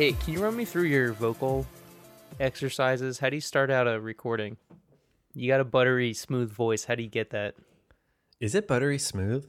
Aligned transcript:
Hey, 0.00 0.12
can 0.12 0.32
you 0.32 0.42
run 0.42 0.56
me 0.56 0.64
through 0.64 0.84
your 0.84 1.12
vocal 1.12 1.66
exercises? 2.40 3.18
How 3.18 3.28
do 3.28 3.36
you 3.36 3.42
start 3.42 3.70
out 3.70 3.86
a 3.86 4.00
recording? 4.00 4.56
You 5.34 5.46
got 5.46 5.60
a 5.60 5.64
buttery 5.64 6.14
smooth 6.14 6.50
voice. 6.50 6.86
How 6.86 6.94
do 6.94 7.02
you 7.02 7.10
get 7.10 7.28
that? 7.32 7.56
Is 8.40 8.54
it 8.54 8.66
buttery 8.66 8.98
smooth? 8.98 9.46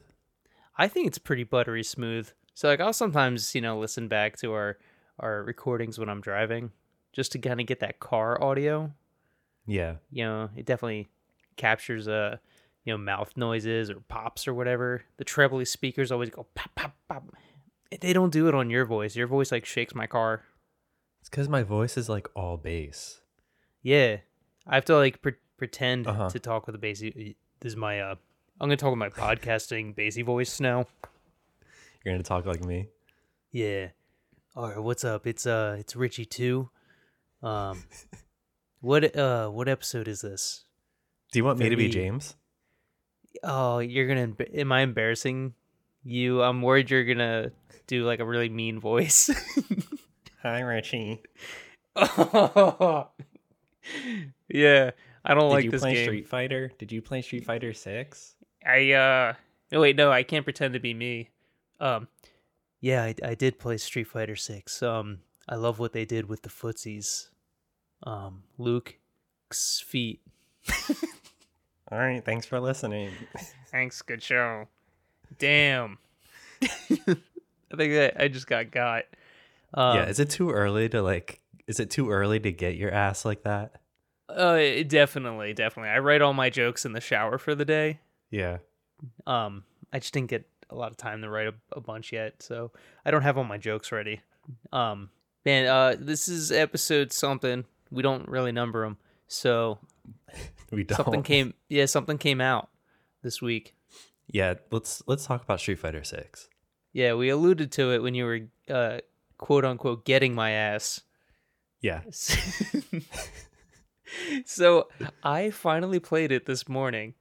I 0.77 0.89
think 0.89 1.07
it's 1.07 1.17
pretty 1.17 1.45
buttery 1.45 1.85
smooth. 1.85 2.29
So 2.53 2.67
like 2.67 2.81
I'll 2.81 2.91
sometimes, 2.91 3.55
you 3.55 3.61
know, 3.61 3.79
listen 3.79 4.09
back 4.09 4.35
to 4.39 4.51
our 4.51 4.77
our 5.19 5.41
recordings 5.41 5.97
when 5.97 6.09
I'm 6.09 6.19
driving 6.19 6.71
just 7.13 7.31
to 7.31 7.39
kind 7.39 7.61
of 7.61 7.65
get 7.65 7.79
that 7.79 8.01
car 8.01 8.43
audio. 8.43 8.91
Yeah. 9.65 9.95
You 10.11 10.25
know, 10.25 10.49
it 10.57 10.65
definitely 10.65 11.07
captures 11.55 12.09
uh, 12.09 12.39
you 12.83 12.91
know, 12.91 12.97
mouth 12.97 13.31
noises 13.37 13.89
or 13.89 14.01
pops 14.01 14.49
or 14.49 14.53
whatever. 14.53 15.03
The 15.15 15.23
trebly 15.23 15.63
speakers 15.63 16.11
always 16.11 16.29
go 16.29 16.45
pop 16.55 16.75
pop 16.75 16.93
pop. 17.07 17.23
They 17.99 18.13
don't 18.13 18.31
do 18.31 18.47
it 18.47 18.55
on 18.55 18.69
your 18.69 18.85
voice. 18.85 19.17
Your 19.17 19.27
voice 19.27 19.51
like 19.51 19.65
shakes 19.65 19.93
my 19.93 20.07
car. 20.07 20.43
Because 21.31 21.47
my 21.49 21.63
voice 21.63 21.97
is 21.97 22.09
like 22.09 22.27
all 22.35 22.57
bass. 22.57 23.21
Yeah, 23.81 24.17
I 24.67 24.75
have 24.75 24.85
to 24.85 24.95
like 24.97 25.21
pre- 25.21 25.35
pretend 25.57 26.05
Uh-huh. 26.07 26.29
to 26.29 26.39
talk 26.39 26.65
with 26.67 26.75
a 26.75 26.77
bassy. 26.77 27.35
This 27.61 27.71
is 27.71 27.77
my 27.77 27.99
uh, 28.01 28.15
I'm 28.59 28.67
gonna 28.67 28.75
talk 28.77 28.89
with 28.91 28.99
my 28.99 29.09
podcasting 29.09 29.95
bassy 29.95 30.21
voice 30.23 30.59
now. 30.59 30.87
You're 32.03 32.13
gonna 32.13 32.23
talk 32.23 32.45
like 32.45 32.63
me. 32.63 32.89
Yeah. 33.51 33.87
All 34.55 34.67
right, 34.67 34.77
what's 34.83 35.03
up? 35.05 35.25
It's 35.25 35.45
uh, 35.47 35.77
it's 35.79 35.95
Richie 35.95 36.25
too. 36.25 36.69
Um, 37.41 37.83
what 38.81 39.15
uh, 39.15 39.47
what 39.49 39.69
episode 39.69 40.07
is 40.09 40.21
this? 40.21 40.65
Do 41.31 41.39
you 41.39 41.45
want 41.45 41.59
me 41.59 41.69
to 41.69 41.77
be 41.77 41.87
James? 41.87 42.35
Oh, 43.43 43.79
you're 43.79 44.07
gonna. 44.07 44.33
Am 44.53 44.71
I 44.73 44.81
embarrassing 44.81 45.53
you? 46.03 46.41
I'm 46.43 46.61
worried 46.61 46.89
you're 46.91 47.05
gonna 47.05 47.51
do 47.87 48.03
like 48.03 48.19
a 48.19 48.25
really 48.25 48.49
mean 48.49 48.79
voice. 48.81 49.29
Hi, 50.43 50.61
Richie. 50.61 51.21
yeah, 51.95 53.05
I 55.23 55.33
don't 55.33 55.49
Did 55.49 55.53
like 55.53 55.65
you 55.65 55.71
this 55.71 55.81
play 55.81 55.93
game. 55.93 56.05
Street 56.05 56.27
Fighter? 56.27 56.71
Did 56.77 56.91
you 56.91 57.01
play 57.01 57.21
Street 57.21 57.45
Fighter 57.45 57.73
Six? 57.73 58.35
I 58.65 58.91
uh 58.91 59.33
no 59.71 59.81
wait 59.81 59.95
no 59.95 60.11
I 60.11 60.23
can't 60.23 60.43
pretend 60.43 60.73
to 60.73 60.79
be 60.79 60.93
me. 60.93 61.29
Um 61.79 62.07
yeah 62.79 63.03
I, 63.03 63.15
I 63.23 63.35
did 63.35 63.59
play 63.59 63.77
Street 63.77 64.07
Fighter 64.07 64.35
6. 64.35 64.83
Um 64.83 65.19
I 65.49 65.55
love 65.55 65.79
what 65.79 65.93
they 65.93 66.05
did 66.05 66.29
with 66.29 66.43
the 66.43 66.49
footsies. 66.49 67.29
Um 68.03 68.43
Luke's 68.57 69.83
feet. 69.85 70.21
All 71.91 71.97
right. 71.97 72.23
Thanks 72.23 72.45
for 72.45 72.59
listening. 72.59 73.11
Thanks, 73.71 74.01
good 74.01 74.23
show. 74.23 74.67
Damn. 75.39 75.97
I 76.61 76.67
think 77.75 77.93
that 77.93 78.13
I 78.19 78.27
just 78.27 78.47
got 78.47 78.71
got. 78.71 79.03
Um, 79.73 79.97
yeah. 79.97 80.05
Is 80.07 80.19
it 80.19 80.29
too 80.29 80.51
early 80.51 80.89
to 80.89 81.01
like? 81.01 81.41
Is 81.67 81.79
it 81.79 81.89
too 81.89 82.09
early 82.11 82.39
to 82.39 82.51
get 82.51 82.75
your 82.75 82.91
ass 82.91 83.25
like 83.25 83.43
that? 83.43 83.77
uh, 84.29 84.83
definitely, 84.87 85.53
definitely. 85.53 85.89
I 85.89 85.99
write 85.99 86.21
all 86.21 86.33
my 86.33 86.49
jokes 86.49 86.85
in 86.85 86.93
the 86.93 87.01
shower 87.01 87.37
for 87.37 87.53
the 87.53 87.65
day. 87.65 87.99
Yeah. 88.29 88.59
Um, 89.27 89.63
I 89.91 89.99
just 89.99 90.13
didn't 90.13 90.29
get 90.29 90.47
a 90.69 90.75
lot 90.75 90.91
of 90.91 90.97
time 90.97 91.21
to 91.21 91.29
write 91.29 91.47
a, 91.47 91.53
a 91.73 91.81
bunch 91.81 92.13
yet, 92.13 92.41
so 92.41 92.71
I 93.05 93.11
don't 93.11 93.23
have 93.23 93.37
all 93.37 93.43
my 93.43 93.57
jokes 93.57 93.91
ready. 93.91 94.21
Um, 94.71 95.09
man, 95.45 95.67
uh, 95.67 95.95
this 95.99 96.29
is 96.29 96.51
episode 96.51 97.11
something. 97.11 97.65
We 97.89 98.03
don't 98.03 98.27
really 98.29 98.53
number 98.53 98.83
them, 98.83 98.97
so 99.27 99.79
We 100.71 100.83
don't. 100.83 100.95
something 100.97 101.23
came. 101.23 101.53
Yeah, 101.69 101.85
something 101.87 102.17
came 102.17 102.39
out 102.41 102.69
this 103.23 103.41
week. 103.41 103.75
Yeah. 104.27 104.55
Let's 104.71 105.03
let's 105.07 105.25
talk 105.25 105.43
about 105.43 105.59
Street 105.59 105.79
Fighter 105.79 106.03
Six. 106.05 106.47
Yeah, 106.93 107.13
we 107.15 107.29
alluded 107.29 107.71
to 107.73 107.91
it 107.91 108.01
when 108.01 108.15
you 108.15 108.25
were 108.25 108.39
uh, 108.73 108.99
quote 109.41 109.65
unquote 109.65 110.05
getting 110.05 110.33
my 110.33 110.51
ass. 110.51 111.01
Yeah. 111.81 112.01
so 114.45 114.87
I 115.23 115.49
finally 115.49 115.99
played 115.99 116.31
it 116.31 116.45
this 116.45 116.69
morning. 116.69 117.15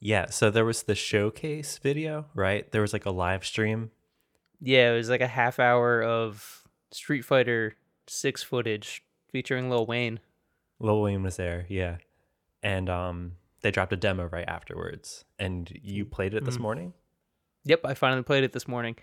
Yeah. 0.00 0.30
So 0.30 0.50
there 0.50 0.64
was 0.64 0.84
the 0.84 0.94
showcase 0.94 1.78
video, 1.78 2.26
right? 2.34 2.70
There 2.70 2.82
was 2.82 2.92
like 2.92 3.06
a 3.06 3.10
live 3.10 3.44
stream. 3.44 3.90
Yeah, 4.60 4.92
it 4.92 4.96
was 4.96 5.08
like 5.10 5.20
a 5.20 5.26
half 5.26 5.58
hour 5.58 6.02
of 6.02 6.62
Street 6.92 7.22
Fighter 7.22 7.74
six 8.06 8.42
footage 8.42 9.02
featuring 9.30 9.68
Lil 9.70 9.86
Wayne. 9.86 10.20
Lil 10.78 11.00
Wayne 11.02 11.22
was 11.22 11.36
there. 11.36 11.66
Yeah. 11.68 11.96
And 12.62 12.88
um, 12.88 13.32
they 13.62 13.70
dropped 13.70 13.92
a 13.92 13.96
demo 13.96 14.26
right 14.26 14.46
afterwards. 14.46 15.24
And 15.38 15.70
you 15.82 16.04
played 16.04 16.34
it 16.34 16.44
this 16.44 16.58
Mhm. 16.58 16.60
morning. 16.60 16.92
Yep, 17.64 17.80
I 17.84 17.94
finally 17.94 18.22
played 18.24 18.42
it 18.44 18.52
this 18.52 18.66
morning. 18.68 18.96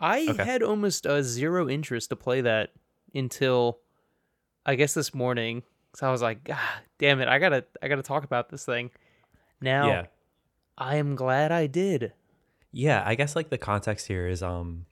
I 0.00 0.26
Okay. 0.30 0.44
had 0.44 0.62
almost 0.62 1.06
uh, 1.06 1.22
zero 1.22 1.68
interest 1.68 2.10
to 2.10 2.16
play 2.16 2.40
that 2.42 2.70
until 3.14 3.78
I 4.66 4.74
guess 4.74 4.94
this 4.94 5.14
morning. 5.14 5.62
So 5.94 6.06
I 6.08 6.10
was 6.10 6.22
like, 6.22 6.48
ah, 6.50 6.80
damn 6.98 7.20
it, 7.20 7.28
I 7.28 7.38
gotta 7.38 7.64
I 7.82 7.88
gotta 7.88 8.02
talk 8.02 8.24
about 8.24 8.48
this 8.50 8.64
thing. 8.64 8.90
Now 9.60 9.88
Yeah. 9.88 10.06
I 10.76 10.96
am 10.96 11.14
glad 11.14 11.52
I 11.52 11.66
did. 11.68 12.12
Yeah, 12.72 13.02
I 13.06 13.14
guess 13.14 13.36
like 13.36 13.50
the 13.50 13.58
context 13.58 14.08
here 14.08 14.26
is 14.26 14.42
um 14.42 14.86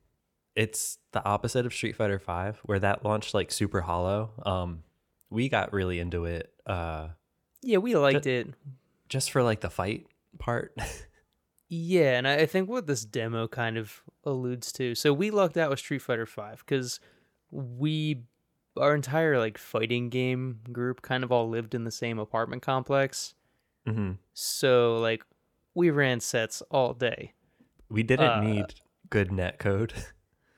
it's 0.54 0.98
the 1.12 1.24
opposite 1.24 1.66
of 1.66 1.72
Street 1.74 1.96
Fighter 1.96 2.18
5 2.20 2.60
where 2.64 2.78
that 2.78 3.04
launched 3.04 3.34
like 3.34 3.50
super 3.50 3.80
hollow. 3.80 4.30
Um 4.46 4.84
we 5.30 5.48
got 5.48 5.72
really 5.72 5.98
into 5.98 6.24
it 6.26 6.52
uh 6.66 7.08
Yeah, 7.62 7.78
we 7.78 7.96
liked 7.96 8.26
it. 8.26 8.48
just 9.08 9.32
for 9.32 9.42
like 9.42 9.60
the 9.60 9.70
fight 9.70 10.06
part. 10.38 10.76
Yeah, 11.74 12.18
and 12.18 12.28
I 12.28 12.44
think 12.44 12.68
what 12.68 12.86
this 12.86 13.02
demo 13.02 13.48
kind 13.48 13.78
of 13.78 14.02
alludes 14.24 14.72
to. 14.72 14.94
So 14.94 15.10
we 15.14 15.30
lucked 15.30 15.56
out 15.56 15.70
with 15.70 15.78
Street 15.78 16.02
Fighter 16.02 16.26
Five 16.26 16.58
because 16.58 17.00
we, 17.50 18.24
our 18.76 18.94
entire 18.94 19.38
like 19.38 19.56
fighting 19.56 20.10
game 20.10 20.60
group, 20.70 21.00
kind 21.00 21.24
of 21.24 21.32
all 21.32 21.48
lived 21.48 21.74
in 21.74 21.84
the 21.84 21.90
same 21.90 22.18
apartment 22.18 22.60
complex. 22.60 23.32
hmm 23.86 24.12
So 24.34 24.98
like, 24.98 25.24
we 25.74 25.88
ran 25.88 26.20
sets 26.20 26.60
all 26.70 26.92
day. 26.92 27.32
We 27.88 28.02
didn't 28.02 28.28
Uh, 28.28 28.40
need 28.42 28.74
good 29.08 29.32
net 29.32 29.58
code. 29.58 29.94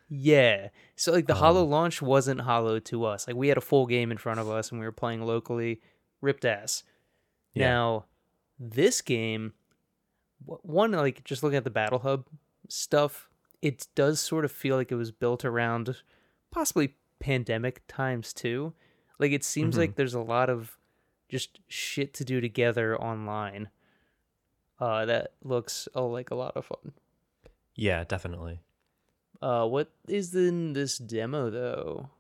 Yeah. 0.09 0.71
So 0.97 1.13
like 1.13 1.29
the 1.29 1.35
Hollow 1.35 1.63
Um, 1.63 1.71
launch 1.71 2.03
wasn't 2.03 2.41
Hollow 2.41 2.81
to 2.81 3.05
us. 3.05 3.29
Like 3.29 3.37
we 3.37 3.47
had 3.47 3.57
a 3.57 3.61
full 3.61 3.87
game 3.87 4.11
in 4.11 4.19
front 4.19 4.41
of 4.41 4.49
us 4.51 4.73
and 4.73 4.81
we 4.81 4.87
were 4.87 4.91
playing 4.93 5.23
locally, 5.23 5.81
ripped 6.21 6.45
ass. 6.45 6.83
Yeah. 7.53 7.69
Now, 7.69 8.05
this 8.59 9.01
game, 9.01 9.53
one 10.47 10.93
like 10.93 11.25
just 11.25 11.43
looking 11.43 11.57
at 11.57 11.65
the 11.65 11.71
Battle 11.71 12.01
Hub 12.01 12.27
stuff, 12.69 13.29
it 13.63 13.87
does 13.95 14.21
sort 14.21 14.45
of 14.45 14.53
feel 14.53 14.77
like 14.77 14.93
it 14.93 14.97
was 14.97 15.11
built 15.11 15.45
around 15.45 15.97
possibly 16.51 16.95
pandemic 17.21 17.83
times 17.89 18.33
too. 18.33 18.75
Like 19.19 19.33
it 19.33 19.45
seems 19.45 19.75
Mhm. 19.75 19.79
like 19.79 19.95
there's 19.97 20.15
a 20.15 20.21
lot 20.21 20.51
of 20.51 20.79
just 21.29 21.61
shit 21.69 22.13
to 22.15 22.25
do 22.25 22.41
together 22.41 23.01
online. 23.01 23.71
Uh, 24.79 25.05
that 25.07 25.33
looks 25.43 25.89
oh, 25.95 26.09
like 26.09 26.31
a 26.31 26.35
lot 26.35 26.57
of 26.57 26.67
fun. 26.67 26.93
yeah, 27.77 28.05
definitely. 28.05 28.61
Uh, 29.41 29.67
what 29.67 29.91
is 30.09 30.35
in 30.35 30.73
this 30.73 30.99
demo 30.99 31.51
though? 31.51 32.11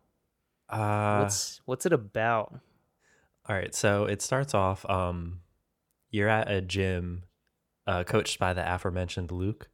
Uh 0.69 1.21
What's 1.21 1.61
what's 1.65 1.87
it 1.87 1.93
about? 1.93 2.61
all 3.49 3.55
right, 3.57 3.75
so 3.75 4.07
it 4.07 4.23
starts 4.23 4.55
off 4.55 4.89
um 4.89 5.41
you're 6.11 6.29
at 6.29 6.51
a 6.51 6.61
gym 6.63 7.25
uh 7.87 8.05
coached 8.05 8.39
by 8.39 8.53
the 8.53 8.75
aforementioned 8.75 9.31
Luke. 9.31 9.69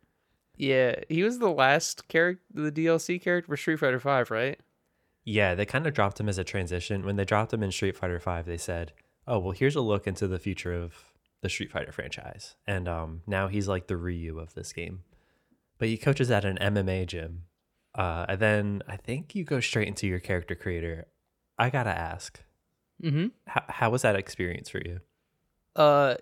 Yeah, 0.56 0.96
he 1.08 1.22
was 1.22 1.38
the 1.38 1.50
last 1.50 2.06
character, 2.08 2.42
the 2.52 2.70
DLC 2.72 3.20
character 3.20 3.48
for 3.48 3.56
Street 3.56 3.78
Fighter 3.78 4.00
Five, 4.00 4.30
right? 4.30 4.60
Yeah, 5.24 5.54
they 5.54 5.64
kind 5.66 5.86
of 5.86 5.94
dropped 5.94 6.18
him 6.20 6.28
as 6.28 6.38
a 6.38 6.44
transition. 6.44 7.04
When 7.04 7.16
they 7.16 7.24
dropped 7.24 7.52
him 7.52 7.62
in 7.62 7.72
Street 7.72 7.96
Fighter 7.96 8.20
Five, 8.20 8.46
they 8.46 8.56
said, 8.58 8.92
"Oh, 9.26 9.38
well, 9.38 9.52
here's 9.52 9.76
a 9.76 9.80
look 9.80 10.06
into 10.06 10.26
the 10.28 10.38
future 10.38 10.72
of 10.74 10.94
the 11.42 11.48
Street 11.48 11.70
Fighter 11.72 11.92
franchise." 11.92 12.56
And 12.66 12.88
um, 12.88 13.22
now 13.26 13.48
he's 13.48 13.68
like 13.68 13.86
the 13.86 13.96
Ryu 13.96 14.38
of 14.38 14.54
this 14.54 14.72
game. 14.72 15.02
But 15.78 15.88
he 15.88 15.96
coaches 15.96 16.30
at 16.30 16.44
an 16.44 16.58
MMA 16.60 17.06
gym, 17.06 17.44
uh, 17.94 18.26
and 18.28 18.38
then 18.40 18.82
I 18.86 18.96
think 18.96 19.34
you 19.34 19.44
go 19.44 19.60
straight 19.60 19.88
into 19.88 20.06
your 20.06 20.20
character 20.20 20.54
creator. 20.54 21.06
I 21.58 21.70
gotta 21.70 21.90
ask, 21.90 22.40
Mm-hmm. 23.02 23.28
how, 23.46 23.62
how 23.68 23.90
was 23.90 24.02
that 24.02 24.16
experience 24.16 24.68
for 24.68 24.78
you? 24.84 25.00
Uh, 25.74 26.16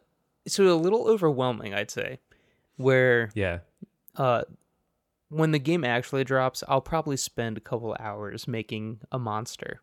so 0.49 0.65
a 0.73 0.75
little 0.77 1.06
overwhelming, 1.09 1.75
I'd 1.75 1.91
say. 1.91 2.19
Where 2.77 3.31
Yeah, 3.35 3.61
uh, 4.17 4.43
when 5.29 5.50
the 5.50 5.59
game 5.59 5.85
actually 5.85 6.25
drops, 6.25 6.62
I'll 6.69 6.81
probably 6.81 7.17
spend 7.17 7.56
a 7.56 7.61
couple 7.61 7.95
hours 7.99 8.47
making 8.49 9.00
a 9.12 9.19
monster. 9.19 9.83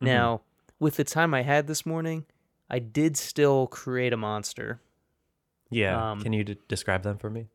Mhm. 0.00 0.06
Now, 0.06 0.42
with 0.78 0.96
the 0.96 1.04
time 1.04 1.34
I 1.34 1.42
had 1.42 1.66
this 1.66 1.84
morning, 1.86 2.26
I 2.68 2.78
did 2.78 3.16
still 3.16 3.66
create 3.66 4.12
a 4.12 4.16
monster. 4.16 4.80
yeah. 5.70 6.10
Um, 6.12 6.20
Can 6.20 6.32
you 6.32 6.44
d- 6.44 6.58
describe 6.68 7.02
them 7.02 7.16
for 7.18 7.30
me? 7.30 7.48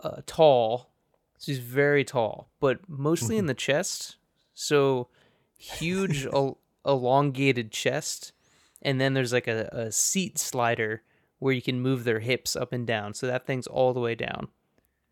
uh, 0.00 0.20
tall. 0.26 0.90
She's 1.38 1.58
very 1.60 2.04
tall, 2.04 2.50
but 2.60 2.80
mostly 2.88 3.36
in 3.36 3.46
the 3.46 3.54
chest. 3.54 4.16
So 4.54 5.08
huge, 5.56 6.26
el- 6.32 6.58
elongated 6.84 7.70
chest, 7.70 8.32
and 8.80 9.00
then 9.00 9.14
there's 9.14 9.32
like 9.32 9.46
a, 9.48 9.68
a 9.72 9.92
seat 9.92 10.38
slider 10.38 11.02
where 11.42 11.52
you 11.52 11.60
can 11.60 11.80
move 11.80 12.04
their 12.04 12.20
hips 12.20 12.54
up 12.54 12.72
and 12.72 12.86
down. 12.86 13.12
So 13.14 13.26
that 13.26 13.44
thing's 13.48 13.66
all 13.66 13.92
the 13.92 13.98
way 13.98 14.14
down. 14.14 14.46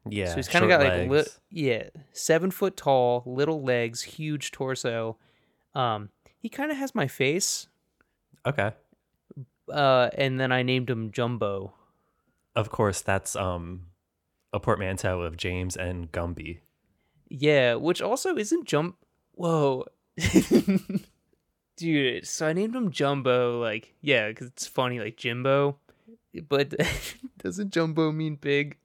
Yeah, 0.08 0.26
so 0.26 0.36
he's 0.36 0.46
kind 0.46 0.64
of 0.64 0.68
got 0.68 0.80
like 0.80 0.92
li- 1.00 1.08
legs. 1.08 1.40
yeah, 1.50 1.88
seven 2.12 2.52
foot 2.52 2.76
tall, 2.76 3.24
little 3.26 3.62
legs, 3.64 4.00
huge 4.02 4.52
torso, 4.52 5.16
Um, 5.74 6.10
he 6.38 6.48
kind 6.48 6.70
of 6.70 6.76
has 6.78 6.94
my 6.94 7.08
face. 7.08 7.66
Okay. 8.46 8.70
Uh, 9.68 10.08
and 10.16 10.38
then 10.38 10.52
I 10.52 10.62
named 10.62 10.88
him 10.88 11.10
Jumbo. 11.10 11.74
Of 12.54 12.70
course, 12.70 13.00
that's 13.02 13.34
um 13.34 13.86
a 14.52 14.60
portmanteau 14.60 15.22
of 15.22 15.36
James 15.36 15.76
and 15.76 16.12
Gumby. 16.12 16.60
Yeah, 17.28 17.74
which 17.74 18.00
also 18.00 18.36
isn't 18.36 18.66
Jump. 18.68 18.96
Whoa. 19.32 19.84
Dude, 21.76 22.26
so 22.26 22.46
I 22.46 22.52
named 22.52 22.74
him 22.76 22.90
Jumbo, 22.90 23.60
like, 23.60 23.94
yeah, 24.00 24.28
because 24.28 24.46
it's 24.48 24.66
funny, 24.66 25.00
like 25.00 25.16
Jimbo. 25.16 25.78
But 26.48 26.74
doesn't 27.38 27.72
Jumbo 27.72 28.12
mean 28.12 28.36
big? 28.36 28.76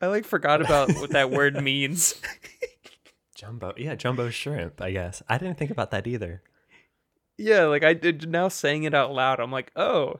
I 0.00 0.06
like 0.06 0.24
forgot 0.24 0.60
about 0.60 0.88
what 0.94 1.10
that 1.10 1.30
word 1.30 1.54
means. 1.62 2.20
Jumbo, 3.34 3.72
yeah, 3.76 3.94
jumbo 3.94 4.30
shrimp. 4.30 4.80
I 4.80 4.90
guess 4.92 5.22
I 5.28 5.38
didn't 5.38 5.58
think 5.58 5.70
about 5.70 5.90
that 5.92 6.06
either. 6.06 6.42
Yeah, 7.36 7.64
like 7.66 7.84
I 7.84 7.94
did 7.94 8.28
now 8.28 8.48
saying 8.48 8.82
it 8.82 8.94
out 8.94 9.12
loud. 9.12 9.38
I'm 9.38 9.52
like, 9.52 9.70
oh, 9.76 10.18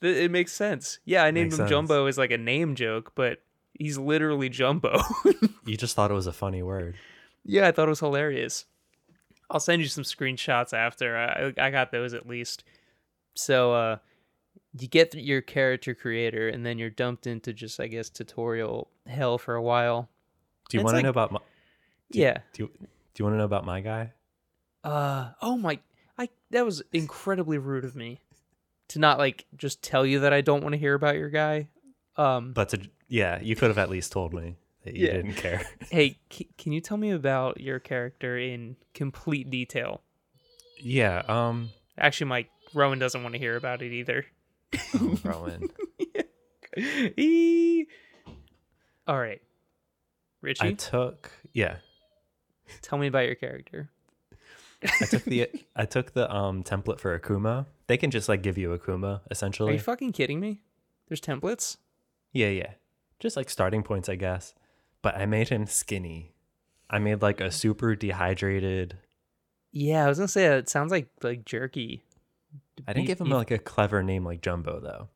th- 0.00 0.16
it 0.16 0.30
makes 0.30 0.52
sense. 0.52 1.00
Yeah, 1.04 1.24
I 1.24 1.32
named 1.32 1.46
Makes 1.46 1.54
him 1.54 1.58
sense. 1.62 1.70
Jumbo 1.70 2.06
as 2.06 2.16
like 2.18 2.30
a 2.30 2.38
name 2.38 2.76
joke, 2.76 3.12
but 3.16 3.40
he's 3.72 3.98
literally 3.98 4.48
Jumbo. 4.48 5.00
You 5.66 5.78
just 5.78 5.96
thought 5.96 6.10
it 6.10 6.14
was 6.14 6.26
a 6.26 6.32
funny 6.32 6.62
word. 6.62 6.94
yeah, 7.42 7.66
I 7.66 7.72
thought 7.72 7.86
it 7.88 7.90
was 7.90 8.00
hilarious. 8.00 8.66
I'll 9.50 9.58
send 9.60 9.80
you 9.80 9.88
some 9.88 10.04
screenshots 10.04 10.74
after. 10.74 11.16
I 11.16 11.54
I 11.56 11.70
got 11.70 11.90
those 11.90 12.12
at 12.12 12.28
least. 12.28 12.64
So 13.34 13.72
uh, 13.72 13.96
you 14.78 14.88
get 14.88 15.14
your 15.14 15.40
character 15.40 15.94
creator, 15.94 16.48
and 16.48 16.64
then 16.66 16.78
you're 16.78 16.90
dumped 16.90 17.26
into 17.26 17.52
just 17.52 17.78
I 17.80 17.86
guess 17.86 18.08
tutorial 18.10 18.88
hell 19.06 19.38
for 19.38 19.54
a 19.54 19.62
while. 19.62 20.08
Do 20.68 20.78
you 20.78 20.84
want 20.84 20.92
to 20.92 20.96
like- 20.96 21.04
know 21.04 21.10
about 21.10 21.32
my? 21.32 21.38
Do- 22.10 22.18
Yeah. 22.20 22.38
Do 22.52 22.64
you, 22.64 22.70
do 22.78 22.86
you 23.18 23.24
want 23.24 23.34
to 23.34 23.38
know 23.38 23.44
about 23.44 23.64
my 23.64 23.80
guy? 23.80 24.12
Uh 24.82 25.30
oh 25.40 25.56
my 25.56 25.78
I 26.18 26.28
that 26.50 26.64
was 26.64 26.82
incredibly 26.92 27.58
rude 27.58 27.84
of 27.84 27.96
me 27.96 28.20
to 28.88 28.98
not 28.98 29.18
like 29.18 29.46
just 29.56 29.82
tell 29.82 30.04
you 30.04 30.20
that 30.20 30.32
I 30.32 30.40
don't 30.42 30.62
want 30.62 30.74
to 30.74 30.78
hear 30.78 30.94
about 30.94 31.16
your 31.16 31.30
guy. 31.30 31.68
Um 32.16 32.52
But 32.52 32.68
to 32.70 32.80
yeah, 33.08 33.40
you 33.40 33.56
could 33.56 33.68
have 33.68 33.78
at 33.78 33.88
least 33.90 34.12
told 34.12 34.34
me 34.34 34.56
that 34.84 34.94
you 34.94 35.06
Yeah. 35.06 35.12
didn't 35.14 35.34
care. 35.34 35.62
hey, 35.90 36.18
c- 36.30 36.48
can 36.58 36.72
you 36.72 36.80
tell 36.82 36.96
me 36.98 37.10
about 37.10 37.60
your 37.60 37.78
character 37.78 38.36
in 38.38 38.76
complete 38.92 39.48
detail? 39.50 40.02
yeah. 40.80 41.22
Um. 41.28 41.70
Actually, 41.96 42.28
my 42.28 42.46
Rowan 42.74 42.98
doesn't 42.98 43.22
want 43.22 43.32
to 43.34 43.38
hear 43.38 43.56
about 43.56 43.80
it 43.80 43.92
either. 43.92 44.26
Oh, 44.94 45.18
Rowan. 45.24 45.68
Eee. 47.16 47.86
All 49.06 49.18
right. 49.18 49.40
Richie, 50.40 50.68
I 50.68 50.72
took 50.72 51.30
yeah. 51.52 51.76
tell 52.82 52.98
me 52.98 53.06
about 53.06 53.26
your 53.26 53.34
character. 53.34 53.90
I 55.00 55.06
took 55.06 55.24
the 55.24 55.48
I 55.76 55.84
took 55.86 56.12
the 56.12 56.32
um 56.34 56.62
template 56.62 57.00
for 57.00 57.18
Akuma. 57.18 57.66
They 57.86 57.96
can 57.96 58.10
just 58.10 58.28
like 58.28 58.42
give 58.42 58.58
you 58.58 58.76
Akuma 58.76 59.20
essentially. 59.30 59.70
Are 59.70 59.74
you 59.74 59.80
fucking 59.80 60.12
kidding 60.12 60.40
me? 60.40 60.60
There's 61.08 61.20
templates? 61.20 61.76
yeah, 62.32 62.48
yeah. 62.48 62.72
Just 63.20 63.36
like 63.36 63.48
starting 63.48 63.82
points, 63.82 64.08
I 64.08 64.16
guess. 64.16 64.54
But 65.02 65.16
I 65.16 65.26
made 65.26 65.48
him 65.48 65.66
skinny. 65.66 66.34
I 66.90 66.98
made 66.98 67.22
like 67.22 67.40
a 67.40 67.50
super 67.50 67.94
dehydrated. 67.94 68.98
Yeah, 69.72 70.04
I 70.04 70.08
was 70.08 70.18
gonna 70.18 70.28
say 70.28 70.46
it 70.46 70.68
sounds 70.68 70.90
like 70.92 71.08
like 71.22 71.44
jerky. 71.44 72.03
I 72.86 72.92
didn't 72.92 73.06
give 73.06 73.20
him 73.20 73.30
like 73.30 73.50
a 73.50 73.58
clever 73.58 74.02
name 74.02 74.24
like 74.24 74.40
Jumbo 74.42 74.80
though. 74.80 75.08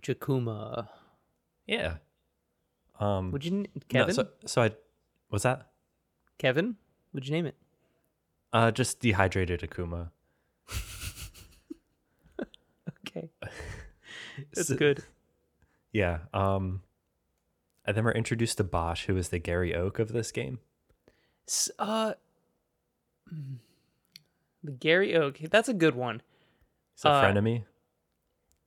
Jakuma. 0.00 0.88
Yeah. 1.66 1.96
Um. 3.00 3.30
Would 3.32 3.44
you 3.44 3.52
n- 3.58 3.66
no, 3.74 3.80
Kevin? 3.88 4.14
so 4.14 4.28
so 4.46 4.62
I 4.62 4.70
what's 5.28 5.44
that 5.44 5.68
Kevin? 6.38 6.76
Would 7.12 7.26
you 7.26 7.32
name 7.32 7.46
it? 7.46 7.56
uh 8.52 8.70
just 8.70 9.00
dehydrated 9.00 9.60
Akuma. 9.60 10.10
Okay. 13.06 13.30
That's 14.54 14.68
So- 14.68 14.76
good. 14.76 15.02
Yeah. 15.94 16.20
Um. 16.32 16.80
And 17.84 17.94
then 17.94 18.04
we're 18.04 18.12
introduced 18.12 18.56
to 18.56 18.64
Bosch, 18.64 19.04
who 19.04 19.14
is 19.18 19.28
the 19.28 19.38
Gary 19.38 19.74
Oak 19.74 19.98
of 19.98 20.12
this 20.12 20.32
game. 20.32 20.58
S- 21.46 21.70
Uh 21.78 22.14
mm, 23.30 23.56
the 24.64 24.70
Gary 24.72 25.14
Oak. 25.14 25.38
That's 25.50 25.68
a 25.68 25.74
good 25.74 25.94
one. 25.94 26.22
He's 26.94 27.04
a 27.04 27.08
Uh, 27.08 27.24
frenemy. 27.24 27.64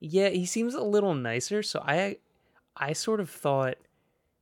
Yeah, 0.00 0.28
he 0.28 0.46
seems 0.46 0.74
a 0.74 0.82
little 0.82 1.14
nicer, 1.14 1.62
so 1.62 1.80
I 1.84 2.18
I 2.76 2.92
sort 2.92 3.20
of 3.20 3.30
thought 3.30 3.76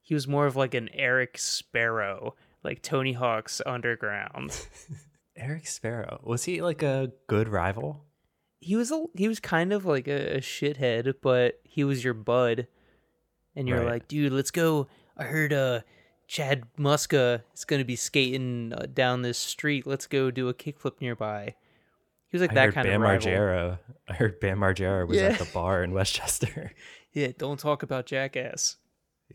he 0.02 0.14
was 0.14 0.26
more 0.26 0.46
of 0.46 0.56
like 0.56 0.74
an 0.74 0.88
Eric 0.92 1.38
Sparrow, 1.38 2.34
like 2.62 2.82
Tony 2.82 3.12
Hawk's 3.12 3.62
Underground. 3.64 4.66
Eric 5.36 5.66
Sparrow 5.66 6.20
was 6.24 6.44
he 6.44 6.60
like 6.62 6.82
a 6.82 7.12
good 7.26 7.48
rival? 7.48 8.04
he 8.60 8.76
was 8.76 8.90
a 8.90 9.04
he 9.14 9.28
was 9.28 9.40
kind 9.40 9.72
of 9.74 9.84
like 9.84 10.08
a, 10.08 10.36
a 10.36 10.40
shithead, 10.40 11.14
but 11.22 11.60
he 11.64 11.84
was 11.84 12.02
your 12.02 12.14
bud, 12.14 12.66
and 13.54 13.68
you're 13.68 13.80
Right. 13.80 13.88
like, 13.92 14.08
dude, 14.08 14.32
let's 14.32 14.50
go. 14.50 14.88
I 15.16 15.24
heard 15.24 15.52
uh 15.52 15.80
Chad 16.26 16.64
Muska 16.78 17.42
is 17.54 17.64
gonna 17.66 17.84
be 17.84 17.94
skating 17.96 18.72
uh, 18.72 18.86
down 18.92 19.20
this 19.22 19.36
street. 19.38 19.86
Let's 19.86 20.06
go 20.06 20.30
do 20.30 20.48
a 20.48 20.54
kickflip 20.54 21.00
nearby. 21.00 21.54
He 22.34 22.36
was 22.36 22.48
like 22.48 22.50
I 22.50 22.66
that 22.66 22.74
kind 22.74 22.88
Bam 22.88 23.00
of 23.00 23.08
rival. 23.08 23.28
Margera. 23.30 23.78
I 24.08 24.12
heard 24.14 24.40
Bam 24.40 24.58
Margera 24.58 25.06
was 25.06 25.16
Yeah. 25.18 25.28
at 25.28 25.38
the 25.38 25.44
bar 25.54 25.84
in 25.84 25.92
Westchester. 25.92 26.72
Yeah, 27.12 27.28
don't 27.38 27.60
talk 27.60 27.84
about 27.84 28.06
Jackass. 28.06 28.74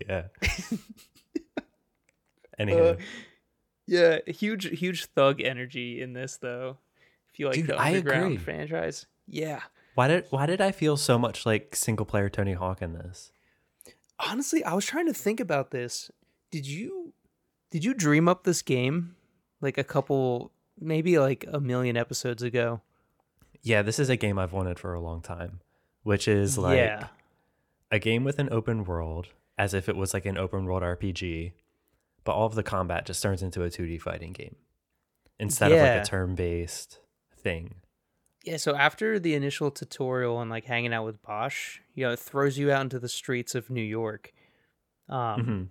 yeah. 0.05 0.23
Anywho, 2.59 2.95
Uh, 2.95 2.97
yeah, 3.87 4.17
huge 4.27 4.65
huge 4.79 5.05
thug 5.05 5.41
energy 5.41 6.01
in 6.01 6.11
this 6.11 6.35
though. 6.37 6.77
If 7.31 7.39
you 7.39 7.45
like 7.47 7.55
Dude, 7.55 7.67
the 7.67 7.77
I 7.77 7.95
underground 7.95 8.33
agree. 8.33 8.37
franchise, 8.43 9.05
yeah. 9.27 9.61
why 9.95 10.09
did 10.09 10.25
why 10.29 10.45
did 10.45 10.59
I 10.59 10.73
feel 10.73 10.97
so 10.97 11.17
much 11.17 11.45
like 11.45 11.73
single 11.75 12.05
player 12.05 12.29
Tony 12.29 12.53
Hawk 12.53 12.81
in 12.81 12.93
this? 12.93 13.31
Honestly, 14.19 14.61
I 14.65 14.73
was 14.73 14.85
trying 14.85 15.07
to 15.07 15.13
think 15.13 15.39
about 15.39 15.71
this. 15.71 16.11
Did 16.51 16.67
you 16.67 17.13
did 17.71 17.85
you 17.85 17.93
dream 17.93 18.27
up 18.27 18.43
this 18.43 18.61
game 18.61 19.15
like 19.61 19.77
a 19.77 19.83
couple 19.85 20.51
maybe 20.77 21.17
like 21.17 21.45
a 21.51 21.61
million 21.61 21.95
episodes 21.95 22.43
ago? 22.43 22.81
Yeah, 23.61 23.81
this 23.81 23.99
is 23.99 24.09
a 24.09 24.15
game 24.15 24.39
I've 24.39 24.53
wanted 24.53 24.79
for 24.79 24.93
a 24.93 24.99
long 24.99 25.21
time, 25.21 25.59
which 26.03 26.27
is 26.27 26.57
like 26.57 26.77
yeah. 26.77 27.07
a 27.91 27.99
game 27.99 28.23
with 28.23 28.39
an 28.39 28.49
open 28.51 28.85
world, 28.85 29.27
as 29.57 29.73
if 29.73 29.89
it 29.89 29.95
was 29.95 30.13
like 30.13 30.25
an 30.25 30.37
open 30.37 30.65
world 30.65 30.83
RPG, 30.83 31.51
but 32.23 32.31
all 32.33 32.45
of 32.45 32.55
the 32.55 32.63
combat 32.63 33.05
just 33.05 33.21
turns 33.21 33.41
into 33.41 33.63
a 33.63 33.69
2D 33.69 34.01
fighting 34.01 34.31
game 34.31 34.55
instead 35.39 35.71
of 35.71 35.79
like 35.79 36.01
a 36.01 36.05
turn 36.05 36.35
based 36.35 36.99
thing. 37.35 37.75
Yeah, 38.43 38.57
so 38.57 38.75
after 38.75 39.19
the 39.19 39.35
initial 39.35 39.69
tutorial 39.69 40.39
and 40.39 40.49
like 40.49 40.65
hanging 40.65 40.93
out 40.93 41.05
with 41.05 41.21
Bosch, 41.21 41.79
you 41.93 42.05
know, 42.05 42.13
it 42.13 42.19
throws 42.19 42.57
you 42.57 42.71
out 42.71 42.81
into 42.81 42.97
the 42.97 43.09
streets 43.09 43.53
of 43.55 43.69
New 43.69 43.81
York. 43.81 44.33
Um 45.09 45.43
hmm 45.43 45.63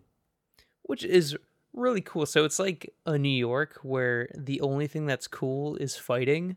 which 0.88 1.04
is 1.04 1.36
really 1.74 2.00
cool. 2.00 2.26
So 2.26 2.44
it's 2.44 2.58
like 2.58 2.92
a 3.06 3.16
New 3.16 3.28
York 3.28 3.78
where 3.82 4.28
the 4.34 4.60
only 4.62 4.86
thing 4.86 5.06
that's 5.06 5.28
cool 5.28 5.76
is 5.76 5.96
fighting. 5.96 6.56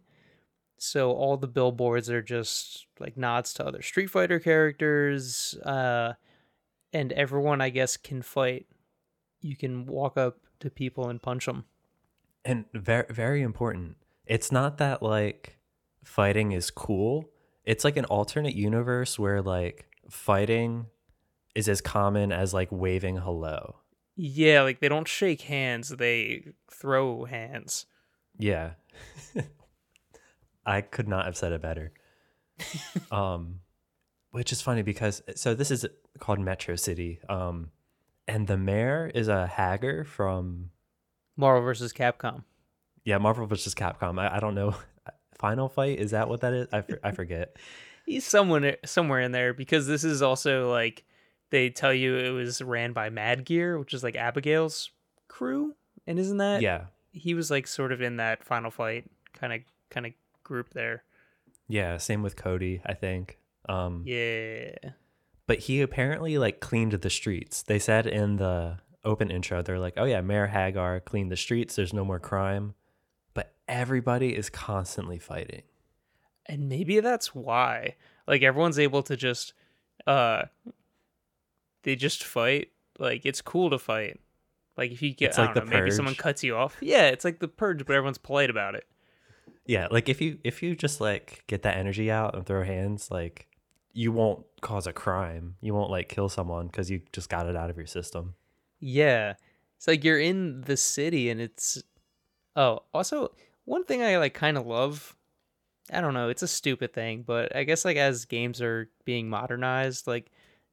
So 0.83 1.11
all 1.11 1.38
the 1.38 1.47
billboards 1.47 2.09
are 2.09 2.23
just 2.23 2.88
like 3.00 3.15
nods 3.15 3.53
to 3.53 3.65
other 3.65 3.83
Street 3.83 4.09
Fighter 4.09 4.39
characters, 4.39 5.53
uh, 5.63 6.13
and 6.91 7.11
everyone 7.11 7.61
I 7.61 7.69
guess 7.69 7.97
can 7.97 8.23
fight. 8.23 8.65
You 9.41 9.55
can 9.55 9.85
walk 9.85 10.17
up 10.17 10.39
to 10.59 10.71
people 10.71 11.07
and 11.07 11.21
punch 11.21 11.45
them. 11.45 11.65
And 12.43 12.65
very 12.73 13.05
very 13.11 13.43
important. 13.43 13.97
It's 14.25 14.51
not 14.51 14.79
that 14.79 15.03
like 15.03 15.59
fighting 16.03 16.51
is 16.51 16.71
cool. 16.71 17.29
It's 17.63 17.83
like 17.83 17.95
an 17.95 18.05
alternate 18.05 18.55
universe 18.55 19.19
where 19.19 19.43
like 19.43 19.85
fighting 20.09 20.88
is 21.53 21.69
as 21.69 21.79
common 21.79 22.31
as 22.31 22.55
like 22.55 22.69
waving 22.71 23.17
hello. 23.17 23.75
Yeah, 24.15 24.63
like 24.63 24.79
they 24.79 24.89
don't 24.89 25.07
shake 25.07 25.41
hands; 25.41 25.89
they 25.89 26.53
throw 26.71 27.25
hands. 27.25 27.85
Yeah. 28.39 28.71
I 30.65 30.81
could 30.81 31.07
not 31.07 31.25
have 31.25 31.37
said 31.37 31.51
it 31.51 31.61
better. 31.61 31.91
um 33.11 33.59
which 34.31 34.51
is 34.51 34.61
funny 34.61 34.81
because 34.81 35.21
so 35.35 35.53
this 35.53 35.71
is 35.71 35.85
called 36.19 36.39
Metro 36.39 36.75
City. 36.75 37.19
Um 37.27 37.71
and 38.27 38.47
the 38.47 38.57
mayor 38.57 39.11
is 39.13 39.27
a 39.27 39.47
Haggar 39.47 40.05
from 40.05 40.69
Marvel 41.35 41.61
versus 41.63 41.91
Capcom. 41.91 42.43
yeah, 43.03 43.17
Marvel 43.17 43.47
versus 43.47 43.73
Capcom. 43.73 44.19
I, 44.19 44.37
I 44.37 44.39
don't 44.39 44.55
know. 44.55 44.75
Final 45.39 45.69
Fight 45.69 45.99
is 45.99 46.11
that 46.11 46.29
what 46.29 46.41
that 46.41 46.53
is? 46.53 46.67
I, 46.71 46.81
for- 46.81 46.99
I 47.03 47.11
forget. 47.11 47.57
He's 48.05 48.25
someone 48.25 48.73
somewhere 48.85 49.21
in 49.21 49.31
there 49.31 49.53
because 49.53 49.87
this 49.87 50.03
is 50.03 50.21
also 50.21 50.69
like 50.69 51.03
they 51.49 51.69
tell 51.69 51.93
you 51.93 52.17
it 52.17 52.29
was 52.31 52.61
ran 52.61 52.93
by 52.93 53.09
Mad 53.09 53.45
Gear, 53.45 53.77
which 53.77 53.93
is 53.93 54.03
like 54.03 54.15
Abigail's 54.15 54.89
crew, 55.27 55.75
and 56.07 56.17
isn't 56.17 56.37
that 56.37 56.61
yeah. 56.61 56.85
he 57.11 57.33
was 57.33 57.51
like 57.51 57.67
sort 57.67 57.91
of 57.91 58.01
in 58.01 58.17
that 58.17 58.43
final 58.43 58.71
fight 58.71 59.09
kind 59.33 59.53
of 59.53 59.61
kind 59.89 60.05
of 60.05 60.13
group 60.51 60.70
there. 60.74 61.03
Yeah, 61.67 61.98
same 61.98 62.22
with 62.22 62.36
Cody, 62.36 62.81
I 62.86 62.93
think. 62.93 63.39
Um 63.70 64.03
Yeah. 64.05 64.75
but 65.48 65.60
he 65.60 65.81
apparently 65.81 66.38
like 66.38 66.60
cleaned 66.60 66.91
the 66.93 67.10
streets. 67.10 67.63
They 67.63 67.79
said 67.79 68.05
in 68.08 68.36
the 68.38 68.77
open 69.03 69.31
intro, 69.31 69.62
they're 69.62 69.79
like, 69.79 69.96
"Oh 69.98 70.05
yeah, 70.05 70.22
Mayor 70.22 70.48
Haggar 70.48 71.00
cleaned 71.03 71.31
the 71.31 71.38
streets. 71.38 71.75
There's 71.75 71.93
no 71.93 72.05
more 72.05 72.20
crime." 72.20 72.74
But 73.34 73.53
everybody 73.67 74.36
is 74.36 74.50
constantly 74.50 75.20
fighting. 75.20 75.63
and 76.48 76.67
maybe 76.67 77.00
that's 77.00 77.34
why 77.36 77.96
like 78.27 78.41
everyone's 78.41 78.79
able 78.79 79.03
to 79.03 79.15
just 79.15 79.53
uh 80.08 80.41
they 81.84 81.96
just 81.96 82.24
fight 82.24 82.70
like 83.00 83.25
it's 83.25 83.41
cool 83.41 83.70
to 83.70 83.77
fight 83.79 84.20
like 84.77 84.91
if 84.91 85.01
you 85.01 85.13
get 85.13 85.29
It's 85.29 85.39
I 85.39 85.46
like 85.46 85.53
don't 85.55 85.65
the 85.65 85.72
know, 85.72 85.79
maybe 85.79 85.91
someone 85.91 86.15
cuts 86.15 86.43
you 86.43 86.55
off 86.55 86.77
yeah 86.81 87.08
it's 87.13 87.24
like 87.25 87.39
the 87.39 87.48
purge 87.48 87.86
but 87.86 87.96
everyone's 87.96 88.17
polite 88.17 88.50
about 88.50 88.74
it 88.75 88.86
Yeah, 89.65 89.87
like 89.91 90.09
if 90.09 90.21
you 90.21 90.39
if 90.43 90.63
you 90.63 90.75
just 90.75 90.99
like 91.01 91.43
get 91.47 91.61
that 91.63 91.77
energy 91.77 92.09
out 92.11 92.35
and 92.35 92.45
throw 92.45 92.63
hands, 92.63 93.09
like 93.11 93.47
you 93.93 94.11
won't 94.11 94.45
cause 94.61 94.87
a 94.87 94.93
crime. 94.93 95.55
You 95.61 95.73
won't 95.73 95.91
like 95.91 96.09
kill 96.09 96.29
someone 96.29 96.67
because 96.67 96.89
you 96.89 97.01
just 97.13 97.29
got 97.29 97.47
it 97.47 97.55
out 97.55 97.69
of 97.69 97.77
your 97.77 97.85
system. 97.87 98.35
yeah 98.79 99.35
it's 99.77 99.87
like 99.87 100.03
you're 100.03 100.19
in 100.19 100.61
the 100.61 100.77
city 100.77 101.29
and 101.29 101.41
it's 101.41 101.81
oh 102.55 102.79
also 102.93 103.31
one 103.65 103.83
thing 103.83 104.01
i 104.03 104.17
like 104.17 104.33
kind 104.33 104.57
of 104.57 104.65
love 104.67 105.15
i 105.91 105.99
don't 106.01 106.13
know 106.13 106.29
it's 106.29 106.43
a 106.43 106.47
stupid 106.47 106.93
thing 106.93 107.23
but 107.25 107.55
i 107.55 107.63
guess 107.63 107.83
like 107.85 107.97
as 107.97 108.25
games 108.25 108.61
are 108.61 108.89
being 109.05 109.29
modernized 109.29 110.05
like 110.07 110.31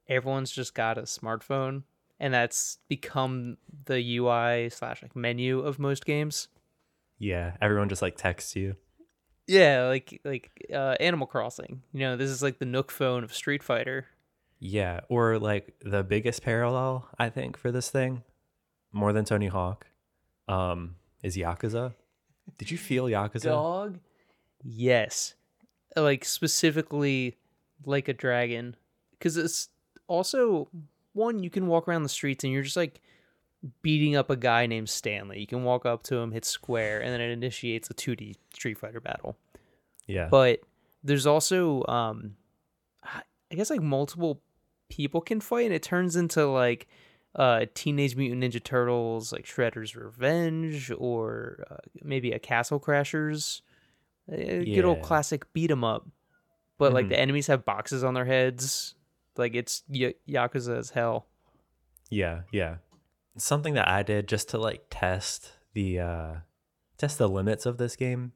everyone's 0.08 0.50
just 0.50 0.74
got 0.74 0.98
a 0.98 1.02
smartphone 1.02 1.82
and 2.20 2.32
that's 2.34 2.78
become 2.88 3.56
the 3.86 4.16
ui 4.18 4.68
slash 4.70 5.02
like 5.02 5.14
menu 5.16 5.60
of 5.60 5.78
most 5.78 6.04
games 6.04 6.48
Yeah, 7.18 7.56
everyone 7.60 7.88
just 7.88 8.02
like 8.02 8.16
texts 8.16 8.54
you. 8.56 8.76
Yeah, 9.46 9.86
like 9.86 10.20
like 10.24 10.50
uh, 10.72 10.96
Animal 11.00 11.26
Crossing. 11.26 11.82
You 11.92 12.00
know, 12.00 12.16
this 12.16 12.30
is 12.30 12.42
like 12.42 12.58
the 12.58 12.66
Nook 12.66 12.90
phone 12.90 13.24
of 13.24 13.32
Street 13.32 13.62
Fighter. 13.62 14.06
Yeah, 14.60 15.00
or 15.08 15.38
like 15.38 15.74
the 15.80 16.02
biggest 16.02 16.42
parallel 16.42 17.08
I 17.18 17.30
think 17.30 17.56
for 17.56 17.72
this 17.72 17.90
thing, 17.90 18.22
more 18.92 19.12
than 19.12 19.24
Tony 19.24 19.46
Hawk, 19.46 19.86
um, 20.48 20.96
is 21.22 21.36
Yakuza. 21.36 21.94
Did 22.56 22.70
you 22.70 22.78
feel 22.78 23.06
Yakuza? 23.06 23.44
Dog. 23.44 23.98
Yes, 24.62 25.34
like 25.96 26.24
specifically 26.24 27.36
like 27.86 28.08
a 28.08 28.12
dragon, 28.12 28.76
because 29.12 29.36
it's 29.36 29.68
also 30.08 30.68
one 31.12 31.42
you 31.42 31.50
can 31.50 31.66
walk 31.66 31.88
around 31.88 32.02
the 32.02 32.08
streets 32.08 32.44
and 32.44 32.52
you're 32.52 32.62
just 32.62 32.76
like 32.76 33.00
beating 33.82 34.14
up 34.16 34.30
a 34.30 34.36
guy 34.36 34.66
named 34.66 34.88
Stanley. 34.88 35.40
You 35.40 35.46
can 35.46 35.64
walk 35.64 35.84
up 35.86 36.02
to 36.04 36.16
him, 36.16 36.32
hit 36.32 36.44
square, 36.44 37.00
and 37.00 37.12
then 37.12 37.20
it 37.20 37.30
initiates 37.30 37.90
a 37.90 37.94
2D 37.94 38.36
Street 38.54 38.78
Fighter 38.78 39.00
battle. 39.00 39.36
Yeah, 40.06 40.28
but 40.30 40.60
there's 41.04 41.26
also 41.26 41.84
um 41.86 42.36
i 43.04 43.54
guess 43.54 43.70
like 43.70 43.80
multiple 43.80 44.40
people 44.90 45.20
can 45.20 45.40
fight 45.40 45.64
and 45.66 45.74
it 45.74 45.82
turns 45.82 46.16
into 46.16 46.44
like 46.46 46.88
uh 47.36 47.64
teenage 47.74 48.16
mutant 48.16 48.42
ninja 48.42 48.62
turtles 48.62 49.32
like 49.32 49.44
shredder's 49.46 49.94
revenge 49.94 50.90
or 50.98 51.64
uh, 51.70 51.76
maybe 52.02 52.32
a 52.32 52.38
castle 52.38 52.80
crashers 52.80 53.60
uh, 54.32 54.36
good 54.36 54.84
old 54.84 55.00
classic 55.02 55.50
beat 55.52 55.70
'em 55.70 55.84
up 55.84 56.06
but 56.78 56.92
like 56.92 57.06
Mhm. 57.06 57.10
the 57.10 57.20
enemies 57.20 57.46
have 57.46 57.64
boxes 57.64 58.02
on 58.02 58.14
their 58.14 58.24
heads 58.24 58.94
like 59.36 59.54
it's 59.54 59.82
y- 59.88 60.14
yakuza 60.28 60.76
as 60.78 60.90
hell 60.90 61.26
yeah, 62.10 62.40
yeah. 62.50 62.76
Something 63.38 63.74
that 63.74 63.88
I 63.88 64.02
did 64.02 64.28
just 64.28 64.50
to 64.50 64.58
like 64.58 64.86
test 64.90 65.52
the 65.74 66.00
uh 66.00 66.34
test 66.96 67.18
the 67.18 67.28
limits 67.28 67.66
of 67.66 67.78
this 67.78 67.96
game. 67.96 68.32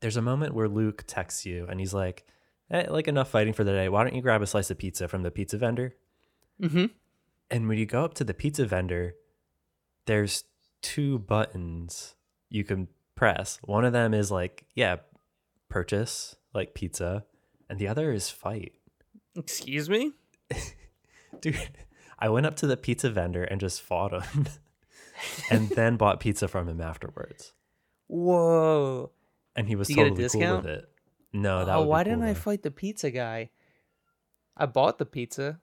There's 0.00 0.16
a 0.16 0.22
moment 0.22 0.54
where 0.54 0.68
Luke 0.68 1.04
texts 1.06 1.46
you 1.46 1.66
and 1.68 1.80
he's 1.80 1.94
like, 1.94 2.26
"Hey, 2.70 2.86
like 2.88 3.08
enough 3.08 3.30
fighting 3.30 3.52
for 3.52 3.64
the 3.64 3.72
day. 3.72 3.88
Why 3.88 4.02
don't 4.04 4.14
you 4.14 4.22
grab 4.22 4.42
a 4.42 4.46
slice 4.46 4.70
of 4.70 4.78
pizza 4.78 5.08
from 5.08 5.22
the 5.22 5.30
pizza 5.30 5.58
vendor?" 5.58 5.94
mm-hmm 6.60 6.86
And 7.50 7.68
when 7.68 7.78
you 7.78 7.86
go 7.86 8.04
up 8.04 8.14
to 8.14 8.24
the 8.24 8.34
pizza 8.34 8.66
vendor, 8.66 9.14
there's 10.06 10.44
two 10.82 11.18
buttons 11.18 12.14
you 12.48 12.64
can 12.64 12.88
press. 13.14 13.58
One 13.62 13.84
of 13.84 13.92
them 13.92 14.14
is 14.14 14.30
like, 14.30 14.64
yeah, 14.74 14.96
purchase 15.68 16.36
like 16.54 16.74
pizza, 16.74 17.24
and 17.68 17.78
the 17.78 17.88
other 17.88 18.12
is 18.12 18.30
fight. 18.30 18.72
excuse 19.36 19.90
me 19.90 20.12
Dude, 21.40 21.78
I 22.18 22.28
went 22.28 22.46
up 22.46 22.56
to 22.56 22.66
the 22.66 22.76
pizza 22.76 23.10
vendor 23.10 23.44
and 23.44 23.60
just 23.60 23.82
fought 23.82 24.12
him 24.22 24.46
and 25.50 25.68
then 25.70 25.96
bought 25.96 26.20
pizza 26.20 26.48
from 26.48 26.68
him 26.68 26.80
afterwards. 26.80 27.52
whoa 28.08 29.10
And 29.54 29.68
he 29.68 29.76
was 29.76 29.88
Did 29.88 29.96
you 29.96 30.04
get 30.04 30.06
a 30.06 30.10
totally 30.10 30.44
cool 30.46 30.56
with 30.56 30.66
it. 30.66 30.88
No, 31.32 31.64
that 31.64 31.74
oh 31.76 31.82
why 31.82 32.04
cool, 32.04 32.12
didn't 32.12 32.24
i 32.28 32.34
fight 32.34 32.62
the 32.62 32.70
pizza 32.70 33.10
guy 33.10 33.50
i 34.56 34.64
bought 34.66 34.98
the 34.98 35.04
pizza 35.06 35.60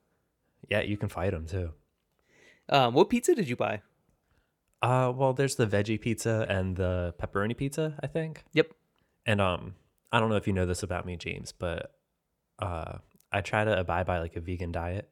Yeah, 0.69 0.81
you 0.81 0.98
can 0.98 1.10
fight 1.10 1.33
him 1.33 1.45
too. 1.48 1.72
um 2.69 2.93
what 2.93 3.10
pizza 3.10 3.33
did 3.36 3.48
you 3.50 3.55
buy 3.55 3.81
Uh, 4.83 5.10
well, 5.15 5.31
there's 5.33 5.55
the 5.55 5.65
veggie 5.65 6.00
pizza 6.00 6.45
and 6.50 6.75
the 6.75 7.13
pepperoni 7.17 7.55
pizza, 7.55 7.95
I 8.03 8.07
think. 8.07 8.43
Yep. 8.51 8.67
And 9.25 9.39
um, 9.39 9.75
I 10.12 10.19
don't 10.19 10.27
know 10.29 10.36
if 10.36 10.45
you 10.45 10.51
know 10.51 10.65
this 10.65 10.83
about 10.83 11.05
me, 11.05 11.15
James, 11.15 11.53
but 11.53 11.95
uh, 12.60 12.98
I 13.31 13.39
try 13.39 13.63
to 13.63 13.79
abide 13.79 14.05
by 14.05 14.19
like 14.19 14.36
a 14.36 14.41
vegan 14.41 14.74
diet. 14.74 15.07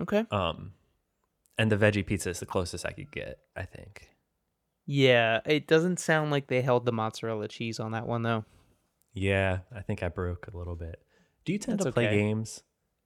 Okay 0.00 0.26
Um, 0.30 0.72
and 1.58 1.70
the 1.72 1.76
veggie 1.76 2.06
pizza 2.06 2.30
is 2.30 2.40
the 2.40 2.46
closest 2.46 2.86
I 2.86 2.92
could 2.92 3.10
get, 3.10 3.38
I 3.56 3.64
think. 3.64 4.08
Yeah, 4.86 5.40
it 5.46 5.66
doesn't 5.66 6.00
sound 6.00 6.30
like 6.30 6.48
they 6.48 6.62
held 6.62 6.84
the 6.84 6.92
mozzarella 6.92 7.48
cheese 7.48 7.78
on 7.80 7.92
that 7.92 8.06
one 8.06 8.22
though. 8.22 8.44
Yeah, 9.12 9.60
I 9.74 9.80
think 9.82 10.02
I 10.02 10.08
broke 10.08 10.46
a 10.52 10.56
little 10.56 10.76
bit. 10.76 11.00
Do 11.44 11.52
you 11.52 11.58
tend 11.58 11.78
That's 11.78 11.86
to 11.86 11.92
play 11.92 12.06
okay. 12.06 12.16
games 12.16 12.62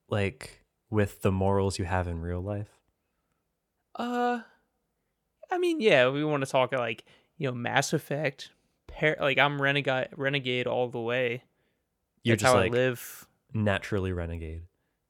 like 0.09 0.61
with 0.91 1.23
the 1.23 1.33
morals 1.33 1.79
you 1.79 1.85
have 1.85 2.09
in 2.09 2.21
real 2.21 2.41
life? 2.43 2.69
Uh, 3.97 4.41
I 5.51 5.59
mean, 5.59 5.81
yeah, 5.81 6.09
we 6.09 6.25
want 6.25 6.45
to 6.45 6.51
talk 6.51 6.73
like 6.73 7.05
you 7.39 7.49
know 7.49 7.55
Mass 7.55 7.93
Effect. 7.93 8.51
Par- 8.89 9.17
like 9.21 9.39
I'm 9.39 9.61
renegade, 9.61 10.09
renegade 10.17 10.67
all 10.67 10.89
the 10.89 11.01
way. 11.01 11.43
You're 12.23 12.37
That's 12.37 12.43
just 12.43 12.55
how 12.55 12.61
like 12.61 12.73
I 12.73 12.77
live. 12.77 13.27
naturally 13.53 14.13
renegade. 14.13 14.63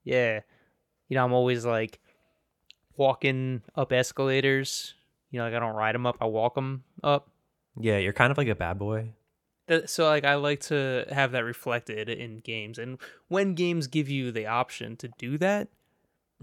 Yeah, 0.04 0.40
you 1.08 1.16
know 1.16 1.24
I'm 1.24 1.32
always 1.32 1.64
like 1.66 2.00
walking 2.96 3.62
up 3.74 3.92
escalators. 3.92 4.94
You 5.30 5.38
know, 5.40 5.46
like 5.46 5.54
I 5.54 5.58
don't 5.58 5.74
ride 5.74 5.94
them 5.94 6.06
up, 6.06 6.16
I 6.20 6.26
walk 6.26 6.54
them 6.54 6.84
up. 7.02 7.28
Yeah, 7.80 7.98
you're 7.98 8.12
kind 8.12 8.30
of 8.30 8.38
like 8.38 8.46
a 8.48 8.54
bad 8.54 8.78
boy. 8.78 9.10
So 9.86 10.06
like 10.06 10.24
I 10.24 10.34
like 10.36 10.60
to 10.62 11.06
have 11.10 11.32
that 11.32 11.42
reflected 11.44 12.08
in 12.08 12.38
games, 12.40 12.78
and 12.78 12.98
when 13.28 13.54
games 13.54 13.86
give 13.86 14.08
you 14.08 14.30
the 14.30 14.46
option 14.46 14.96
to 14.98 15.08
do 15.18 15.38
that, 15.38 15.68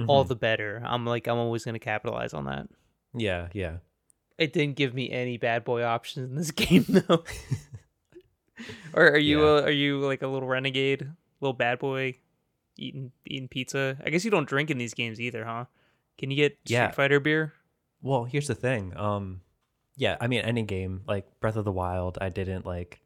all 0.08 0.26
Mhm. 0.26 0.30
the 0.30 0.36
better. 0.36 0.82
I'm 0.86 1.06
like 1.06 1.28
I'm 1.28 1.38
always 1.38 1.64
gonna 1.64 1.80
capitalize 1.80 2.34
on 2.34 2.46
that. 2.46 2.68
yeah, 3.14 3.48
yeah. 3.54 3.78
It 4.38 4.54
didn't 4.54 4.76
give 4.76 4.96
me 4.96 5.12
any 5.12 5.38
bad 5.38 5.64
boy 5.64 5.84
options 5.84 6.30
in 6.32 6.36
this 6.36 6.50
game 6.52 6.86
though. 6.90 7.24
or 8.94 9.08
are 9.12 9.18
you 9.18 9.42
Yeah. 9.44 9.52
uh, 9.58 9.62
are 9.62 9.72
you 9.72 10.00
like 10.00 10.22
a 10.22 10.28
little 10.28 10.48
renegade, 10.50 11.08
little 11.40 11.54
bad 11.54 11.80
boy, 11.80 12.16
eating 12.82 13.12
eating 13.26 13.48
pizza? 13.48 13.98
I 14.06 14.10
guess 14.10 14.26
you 14.26 14.32
don't 14.32 14.48
drink 14.50 14.70
in 14.70 14.78
these 14.78 14.94
games 14.94 15.20
either, 15.22 15.46
huh? 15.46 15.66
Can 16.18 16.32
you 16.32 16.38
get 16.38 16.58
Street 16.66 16.74
Yeah. 16.76 16.92
Fighter 16.92 17.20
beer? 17.20 17.54
Well, 18.02 18.26
here's 18.26 18.48
the 18.48 18.56
thing. 18.56 18.96
Um, 18.98 19.42
yeah, 19.96 20.18
I 20.20 20.28
mean, 20.28 20.42
any 20.42 20.64
game 20.64 21.02
like 21.08 21.26
Breath 21.40 21.56
of 21.56 21.66
the 21.66 21.72
Wild, 21.72 22.18
I 22.20 22.30
didn't 22.30 22.66
like 22.66 23.00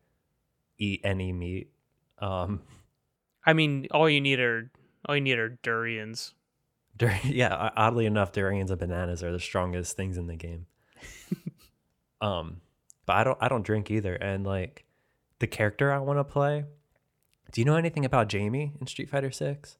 eat 0.77 1.01
any 1.03 1.32
meat. 1.34 1.70
Um, 2.20 2.62
I 3.46 3.53
mean, 3.53 3.88
all 3.91 4.10
you 4.10 4.22
need 4.22 4.39
are 4.39 4.72
all 5.08 5.15
you 5.15 5.22
need 5.22 5.38
are 5.38 5.58
durians. 5.63 6.34
dur- 6.98 7.20
yeah, 7.25 7.72
oddly 7.75 8.05
enough, 8.05 8.32
durians 8.32 8.72
and 8.72 8.79
bananas 8.79 9.22
are 9.24 9.32
the 9.32 9.39
strongest 9.39 9.96
things 9.98 10.17
in 10.17 10.27
the 10.27 10.36
game. 10.36 10.65
um, 12.22 12.62
but 13.05 13.13
I 13.17 13.24
don't, 13.24 13.38
I 13.41 13.48
don't 13.50 13.63
drink 13.65 13.91
either. 13.91 14.15
And 14.15 14.46
like 14.46 14.86
the 15.39 15.48
character 15.48 15.91
I 15.91 16.00
want 16.00 16.20
to 16.20 16.24
play. 16.24 16.65
Do 17.55 17.62
you 17.62 17.65
know 17.65 17.77
anything 17.77 18.03
about 18.03 18.27
Jamie 18.27 18.74
in 18.81 18.85
Street 18.85 19.09
Fighter 19.09 19.31
Six? 19.31 19.77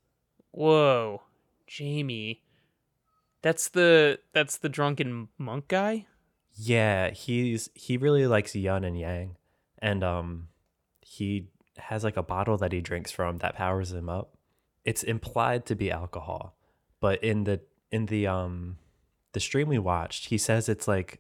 Whoa, 0.52 1.24
Jamie, 1.68 2.42
that's 3.42 3.68
the 3.68 4.20
that's 4.32 4.56
the 4.56 4.70
drunken 4.70 5.28
monk 5.38 5.68
guy. 5.68 6.06
Yeah, 6.54 7.10
he's 7.10 7.70
he 7.74 7.98
really 7.98 8.28
likes 8.28 8.56
Yun 8.56 8.86
and 8.86 8.98
Yang, 8.98 9.36
and 9.80 10.06
um, 10.06 10.48
he 11.02 11.50
has 11.76 12.06
like 12.06 12.16
a 12.16 12.24
bottle 12.24 12.56
that 12.60 12.72
he 12.72 12.80
drinks 12.80 13.12
from 13.12 13.40
that 13.40 13.58
powers 13.58 13.92
him 13.92 14.08
up. 14.08 14.38
It's 14.86 15.04
implied 15.04 15.66
to 15.66 15.76
be 15.76 15.92
alcohol, 15.92 16.56
but 17.02 17.22
in 17.22 17.44
the 17.44 17.60
in 17.92 18.06
the 18.06 18.26
um 18.26 18.78
the 19.34 19.42
stream 19.42 19.68
we 19.68 19.80
watched, 19.80 20.28
he 20.28 20.38
says 20.38 20.70
it's 20.70 20.88
like 20.88 21.20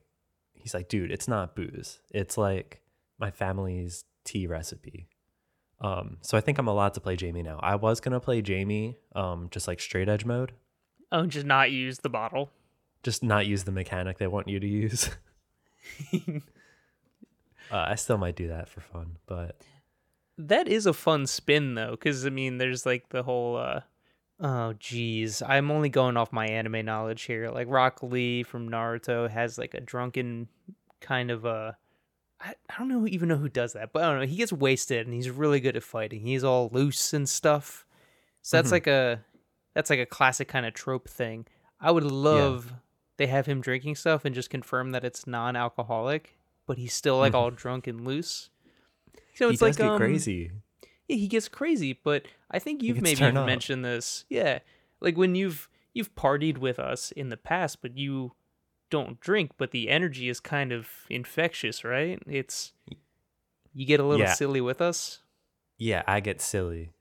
he's 0.53 0.73
like, 0.73 0.87
dude, 0.87 1.11
it's 1.11 1.27
not 1.27 1.53
booze. 1.53 1.99
It's 2.11 2.37
like 2.37 2.81
my 3.19 3.29
family's 3.29 4.05
tea 4.23 4.47
recipe. 4.47 5.09
Um, 5.81 6.17
so 6.21 6.37
I 6.37 6.41
think 6.41 6.57
I'm 6.57 6.67
allowed 6.67 6.93
to 6.95 7.01
play 7.01 7.15
Jamie 7.15 7.43
now. 7.43 7.59
I 7.61 7.75
was 7.75 7.99
gonna 7.99 8.19
play 8.19 8.41
Jamie, 8.41 8.97
um, 9.15 9.49
just 9.51 9.67
like 9.67 9.79
straight 9.79 10.07
edge 10.09 10.25
mode, 10.25 10.53
Oh, 11.11 11.25
just 11.25 11.45
not 11.45 11.71
use 11.71 11.99
the 11.99 12.09
bottle. 12.09 12.51
just 13.03 13.21
not 13.23 13.45
use 13.45 13.63
the 13.65 13.71
mechanic 13.71 14.17
they 14.17 14.27
want 14.27 14.47
you 14.47 14.59
to 14.59 14.67
use. 14.67 15.09
uh, 16.13 16.39
I 17.71 17.95
still 17.95 18.17
might 18.17 18.35
do 18.35 18.47
that 18.47 18.67
for 18.69 18.81
fun, 18.81 19.17
but 19.25 19.57
That 20.37 20.67
is 20.67 20.85
a 20.85 20.93
fun 20.93 21.27
spin 21.27 21.75
though, 21.75 21.91
because 21.91 22.25
I 22.25 22.29
mean, 22.29 22.57
there's 22.57 22.85
like 22.85 23.09
the 23.09 23.23
whole. 23.23 23.57
uh 23.57 23.81
Oh 24.37 24.73
geez, 24.73 25.41
I'm 25.41 25.71
only 25.71 25.87
going 25.87 26.17
off 26.17 26.33
my 26.33 26.45
anime 26.45 26.83
knowledge 26.85 27.21
here. 27.23 27.49
Like 27.51 27.67
Rock 27.69 28.03
Lee 28.03 28.43
from 28.43 28.69
Naruto 28.69 29.29
has 29.29 29.57
like 29.57 29.73
a 29.73 29.79
drunken 29.79 30.49
kind 30.99 31.31
of 31.31 31.45
a 31.45 31.77
I, 32.41 32.53
I 32.69 32.77
don't 32.77 32.87
know 32.89 33.07
even 33.07 33.29
know 33.29 33.37
who 33.37 33.49
does 33.49 33.73
that, 33.73 33.93
but 33.93 34.03
I 34.03 34.07
don't 34.11 34.19
know. 34.21 34.25
He 34.27 34.35
gets 34.35 34.51
wasted 34.53 35.05
and 35.07 35.13
he's 35.15 35.29
really 35.29 35.59
good 35.59 35.75
at 35.77 35.83
fighting. 35.83 36.21
He's 36.21 36.43
all 36.43 36.69
loose 36.71 37.13
and 37.13 37.27
stuff. 37.27 37.85
So 38.41 38.57
that's 38.57 38.69
Mhm. 38.69 38.71
like 38.73 38.87
a 38.87 39.25
that's 39.73 39.89
like 39.89 39.99
a 39.99 40.05
classic 40.05 40.47
kind 40.47 40.65
of 40.65 40.73
trope 40.73 41.09
thing. 41.09 41.45
I 41.79 41.91
would 41.91 42.03
love 42.03 42.73
they 43.17 43.27
have 43.27 43.45
him 43.45 43.61
drinking 43.61 43.95
stuff 43.95 44.25
and 44.25 44.35
just 44.35 44.49
confirm 44.49 44.91
that 44.91 45.05
it's 45.05 45.25
non-alcoholic, 45.25 46.37
but 46.65 46.77
he's 46.77 46.93
still 46.93 47.17
like 47.17 47.31
Mhm. 47.33 47.35
all 47.35 47.51
drunk 47.51 47.87
and 47.87 48.05
loose. 48.05 48.49
So 49.35 49.47
he 49.47 49.53
it's 49.53 49.61
does 49.61 49.79
like 49.79 49.87
um, 49.89 49.97
crazy. 49.97 50.51
yeah, 51.07 51.15
he 51.17 51.27
gets 51.27 51.47
crazy, 51.47 51.93
but 51.93 52.25
I 52.51 52.59
think 52.59 52.83
you've 52.83 53.01
maybe 53.01 53.15
turned 53.17 53.29
even 53.35 53.37
up. 53.43 53.45
mentioned 53.45 53.83
this. 53.85 54.25
Yeah. 54.29 54.59
Like 55.01 55.17
when 55.17 55.35
you've 55.35 55.69
you've 55.93 56.13
partied 56.15 56.57
with 56.57 56.77
us 56.79 57.11
in 57.13 57.29
the 57.29 57.37
past, 57.37 57.81
but 57.81 57.97
you 57.97 58.33
don't 58.89 59.19
drink, 59.19 59.51
but 59.57 59.71
the 59.71 59.89
energy 59.89 60.29
is 60.29 60.39
kind 60.39 60.71
of 60.71 60.87
infectious, 61.09 61.83
right? 61.83 62.21
It's 62.27 62.73
you 63.73 63.85
get 63.85 63.99
a 63.99 64.03
little 64.03 64.25
Yeah. 64.25 64.33
silly 64.33 64.61
with 64.61 64.81
us. 64.81 65.19
Yeah, 65.77 66.03
I 66.07 66.19
get 66.19 66.39
silly 66.41 66.91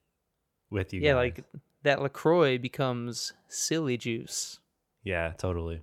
with 0.70 0.92
you. 0.92 1.00
yeah, 1.00 1.12
guys. 1.12 1.16
like 1.16 1.44
that 1.82 2.02
LaCroix 2.02 2.58
becomes 2.58 3.32
silly 3.48 3.96
juice. 3.96 4.58
yeah, 5.02 5.32
totally. 5.36 5.82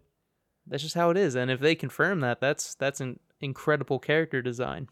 That's 0.67 0.83
just 0.83 0.95
how 0.95 1.09
it 1.09 1.17
is. 1.17 1.35
And 1.35 1.49
if 1.49 1.59
they 1.59 1.75
confirm 1.75 2.19
that, 2.21 2.39
that's 2.41 2.75
that's 2.75 2.99
an 3.01 3.19
incredible 3.39 3.99
character 3.99 4.41
design. 4.41 4.89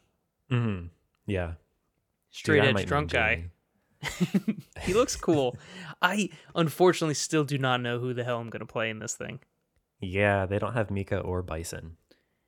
hmm 0.49 0.85
Yeah, 1.25 1.53
Straight 2.31 2.61
I 2.63 2.67
edge 2.67 2.85
drunk 2.85 3.11
guy. 3.11 3.45
He 4.81 4.93
looks 4.93 5.15
cool. 5.17 5.57
I 6.01 6.29
unfortunately 6.55 7.15
still 7.15 7.43
do 7.43 7.57
not 7.57 7.81
know 7.81 7.99
who 7.99 8.13
the 8.13 8.23
hell 8.23 8.39
I'm 8.39 8.49
gonna 8.49 8.65
play 8.65 8.89
in 8.89 8.99
this 8.99 9.15
thing. 9.15 9.39
Yeah, 9.99 10.45
they 10.45 10.59
don't 10.59 10.73
have 10.73 10.89
Mika 10.91 11.19
or 11.19 11.41
Bison. 11.41 11.97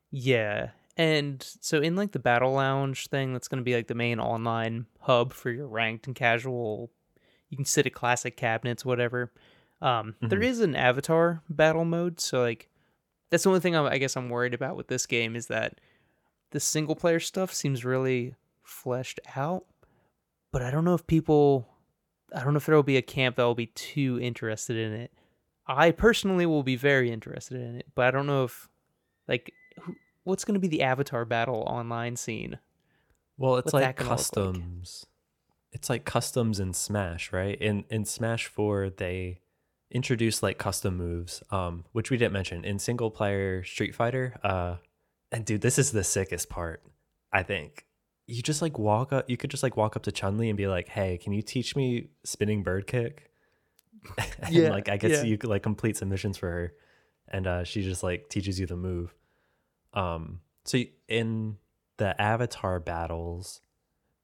Yeah. 0.10 0.70
And 0.98 1.42
so 1.62 1.80
in 1.80 1.96
like 1.96 2.12
the 2.12 2.20
battle 2.20 2.54
lounge 2.54 3.08
thing, 3.08 3.34
that's 3.34 3.48
going 3.48 3.60
to 3.60 3.64
be 3.64 3.76
like 3.76 3.88
the 3.88 3.96
main 3.96 4.20
online 4.20 4.86
hub 5.00 5.34
for 5.34 5.50
your 5.50 5.68
ranked 5.68 6.08
and 6.08 6.16
casual. 6.16 6.92
You 7.50 7.58
can 7.58 7.66
sit 7.66 7.86
at 7.86 7.94
classic 7.94 8.38
cabinets, 8.38 8.86
whatever. 8.86 9.32
Um, 9.82 10.16
there 10.22 10.40
Mhm. 10.40 10.44
is 10.46 10.60
an 10.60 10.76
avatar 10.76 11.42
battle 11.50 11.86
mode, 11.86 12.20
so 12.20 12.42
like 12.42 12.70
that's 13.30 13.44
the 13.44 13.50
only 13.50 13.62
thing 13.62 13.76
I'm, 13.76 13.86
I 13.86 13.98
guess 13.98 14.16
I'm 14.16 14.30
worried 14.30 14.54
about 14.54 14.76
with 14.76 14.88
this 14.90 15.06
game 15.06 15.36
is 15.36 15.48
that 15.48 15.80
the 16.52 16.60
single 16.60 16.96
player 16.96 17.20
stuff 17.20 17.54
seems 17.54 17.84
really 17.86 18.36
fleshed 18.64 19.20
out, 19.36 19.66
but 20.52 20.62
I 20.62 20.70
don't 20.70 20.86
know 20.86 20.94
if 20.94 21.08
people, 21.08 21.68
I 22.36 22.44
don't 22.44 22.54
know 22.54 22.58
if 22.58 22.66
there 22.66 22.76
will 22.76 22.84
be 22.84 22.98
a 22.98 23.02
camp 23.02 23.38
that 23.38 23.44
will 23.44 23.56
be 23.56 23.68
too 23.68 24.20
interested 24.22 24.78
in 24.78 24.92
it. 24.94 25.12
I 25.76 25.92
personally 25.92 26.46
will 26.46 26.64
be 26.64 26.76
very 26.76 27.12
interested 27.12 27.60
in 27.62 27.76
it, 27.76 27.88
but 27.96 28.06
I 28.06 28.12
don't 28.12 28.28
know 28.28 28.44
if 28.46 28.70
like 29.28 29.54
who, 29.80 29.96
what's 30.24 30.46
going 30.46 30.56
to 30.56 30.60
be 30.60 30.68
the 30.68 30.82
avatar 30.84 31.26
battle 31.26 31.64
online 31.68 32.16
scene. 32.16 32.60
Well, 33.38 33.58
it's 33.58 33.66
What's 33.66 33.74
like 33.74 33.98
that 33.98 34.00
like? 34.04 34.10
customs. 34.10 35.06
It's 35.72 35.90
like 35.90 36.06
customs 36.06 36.60
in 36.60 36.74
Smash, 36.74 37.32
right? 37.32 37.60
In 37.60 37.86
in 37.90 38.06
Smash 38.06 38.48
4, 38.48 38.90
they 38.92 39.40
introduced 39.90 40.44
like 40.44 40.58
custom 40.58 40.98
moves, 40.98 41.44
um, 41.52 41.86
which 41.92 42.12
we 42.12 42.18
didn't 42.18 42.34
mention 42.34 42.64
in 42.66 42.78
single 42.80 43.10
player 43.10 43.64
Street 43.64 43.96
Fighter. 43.96 44.40
Uh, 44.44 44.76
and 45.32 45.46
dude, 45.46 45.62
this 45.62 45.80
is 45.80 45.92
the 45.92 46.04
sickest 46.04 46.50
part. 46.50 46.84
I 47.34 47.44
think 47.44 47.86
you 48.28 48.42
just 48.42 48.62
like 48.62 48.78
walk 48.78 49.12
up. 49.14 49.30
You 49.30 49.38
could 49.38 49.50
just 49.50 49.64
like 49.64 49.78
walk 49.78 49.96
up 49.96 50.04
to 50.04 50.12
Chun 50.12 50.38
Li 50.38 50.50
and 50.50 50.58
be 50.58 50.68
like, 50.68 50.90
"Hey, 50.90 51.18
can 51.18 51.34
you 51.34 51.42
teach 51.42 51.76
me 51.76 52.10
spinning 52.26 52.64
bird 52.64 52.86
kick?" 52.86 53.31
and 54.42 54.54
Yeah, 54.54 54.70
like 54.70 54.90
I 54.90 54.98
guess 54.98 55.12
yeah. 55.12 55.24
you 55.24 55.38
could 55.38 55.50
like 55.50 55.64
complete 55.64 55.98
submissions 55.98 56.38
for 56.38 56.50
her, 56.50 56.74
and 57.28 57.48
uh, 57.48 57.64
she 57.64 57.82
just 57.84 58.04
like 58.04 58.30
teaches 58.30 58.60
you 58.60 58.66
the 58.68 58.76
move. 58.78 59.14
Um, 59.94 60.42
so 60.66 60.80
in 61.08 61.58
the 61.98 62.20
avatar 62.22 62.80
battles, 62.80 63.62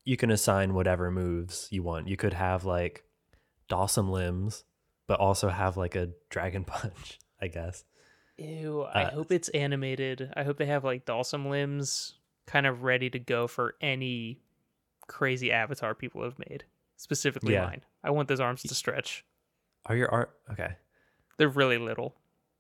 you 0.04 0.18
can 0.18 0.32
assign 0.32 0.74
whatever 0.74 1.12
moves 1.12 1.68
you 1.72 1.84
want. 1.84 2.08
You 2.08 2.18
could 2.18 2.34
have 2.34 2.63
like 2.66 3.04
Dhalsim 3.70 4.10
limbs, 4.10 4.63
but 5.08 5.20
also 5.20 5.50
have 5.50 5.78
like 5.78 5.96
a 5.96 6.10
dragon 6.30 6.63
punch, 6.66 7.20
I 7.42 7.48
guess. 7.48 7.84
Ew, 8.38 8.84
I 8.84 9.04
Uh, 9.04 9.12
hope 9.12 9.32
it's 9.32 9.50
animated. 9.50 10.32
I 10.36 10.44
hope 10.44 10.58
they 10.58 10.68
have 10.68 10.84
like 10.84 11.06
Dhalsim 11.06 11.50
limbs 11.50 12.16
kind 12.46 12.66
of 12.66 12.84
ready 12.84 13.10
to 13.10 13.20
go 13.20 13.48
for 13.48 13.76
any 13.82 14.40
crazy 15.08 15.52
avatar 15.52 15.94
people 15.96 16.24
have 16.24 16.38
made. 16.50 16.63
Specifically 16.98 17.54
Yeah. 17.54 17.66
mine. 17.66 17.82
I 18.04 18.12
want 18.12 18.28
those 18.30 18.40
arms 18.40 18.62
to 18.63 18.74
stretch. 18.76 19.26
Are 19.88 19.95
your 19.95 20.12
art 20.12 20.32
okay? 20.52 20.76
They're 21.38 21.50
really 21.50 21.78
little. 21.78 22.15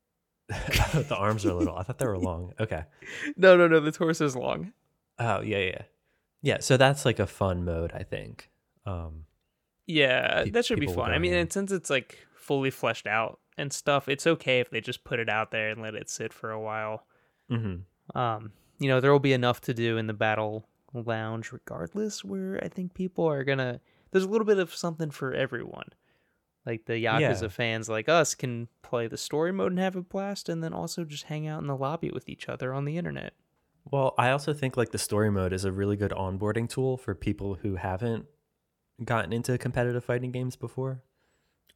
the 0.47 1.15
arms 1.17 1.45
are 1.45 1.53
little. 1.53 1.75
I 1.75 1.83
thought 1.83 1.97
they 1.99 2.07
were 2.07 2.17
long. 2.17 2.53
Okay. 2.59 2.83
No, 3.35 3.57
no, 3.57 3.67
no. 3.67 3.79
The 3.79 3.91
torso 3.91 4.25
is 4.25 4.35
long. 4.35 4.71
Oh 5.19 5.41
yeah, 5.41 5.57
yeah, 5.57 5.81
yeah. 6.41 6.57
So 6.61 6.77
that's 6.77 7.05
like 7.05 7.19
a 7.19 7.27
fun 7.27 7.65
mode, 7.65 7.91
I 7.93 8.03
think. 8.03 8.49
Um, 8.85 9.25
Yeah, 9.85 10.43
Pe- 10.43 10.51
that 10.51 10.65
should 10.65 10.79
be 10.79 10.87
fun. 10.87 11.11
I 11.11 11.19
mean, 11.19 11.33
and 11.33 11.51
since 11.51 11.71
it's 11.71 11.89
like 11.89 12.17
fully 12.35 12.69
fleshed 12.69 13.07
out 13.07 13.39
and 13.57 13.73
stuff, 13.73 14.07
it's 14.07 14.25
okay 14.27 14.59
if 14.59 14.69
they 14.69 14.79
just 14.79 15.03
put 15.03 15.19
it 15.19 15.27
out 15.29 15.51
there 15.51 15.69
and 15.69 15.81
let 15.81 15.95
it 15.95 16.09
sit 16.09 16.31
for 16.33 16.51
a 16.51 16.59
while. 16.59 17.05
mhm. 17.51 17.81
Um, 18.15 18.51
you 18.79 18.87
know, 18.87 19.01
there 19.01 19.11
will 19.11 19.19
be 19.19 19.33
enough 19.33 19.59
to 19.61 19.73
do 19.73 19.97
in 19.97 20.07
the 20.07 20.13
battle 20.13 20.67
lounge 20.93 21.51
regardless 21.51 22.23
where 22.23 22.59
I 22.63 22.69
think 22.69 22.93
people 22.93 23.25
are 23.25 23.43
gonna 23.43 23.81
there's 24.11 24.23
a 24.23 24.29
little 24.29 24.45
bit 24.45 24.57
of 24.59 24.73
something 24.73 25.11
for 25.11 25.33
everyone. 25.33 25.89
Like 26.67 26.85
the 26.85 26.93
Yakuza 27.03 27.41
Yeah. 27.43 27.47
fans 27.47 27.87
like 27.89 28.09
us 28.09 28.35
can 28.35 28.67
play 28.81 29.07
the 29.07 29.17
story 29.17 29.51
mode 29.53 29.71
and 29.71 29.79
have 29.79 29.95
a 29.95 30.01
blast 30.01 30.49
and 30.49 30.61
then 30.63 30.73
also 30.73 31.05
just 31.05 31.23
hang 31.23 31.47
out 31.47 31.61
in 31.61 31.67
the 31.67 31.75
lobby 31.77 32.11
with 32.11 32.27
each 32.29 32.49
other 32.49 32.73
on 32.73 32.83
the 32.85 32.97
internet. 32.97 33.33
Well, 33.89 34.13
I 34.17 34.31
also 34.31 34.53
think 34.53 34.75
like 34.75 34.91
the 34.91 34.97
story 34.97 35.31
mode 35.31 35.53
is 35.53 35.63
a 35.63 35.71
really 35.71 35.95
good 35.95 36.11
onboarding 36.11 36.67
tool 36.69 36.97
for 36.97 37.15
people 37.15 37.55
who 37.55 37.75
haven't 37.77 38.25
gotten 39.05 39.31
into 39.31 39.57
competitive 39.57 40.03
fighting 40.03 40.31
games 40.33 40.57
before. 40.57 41.03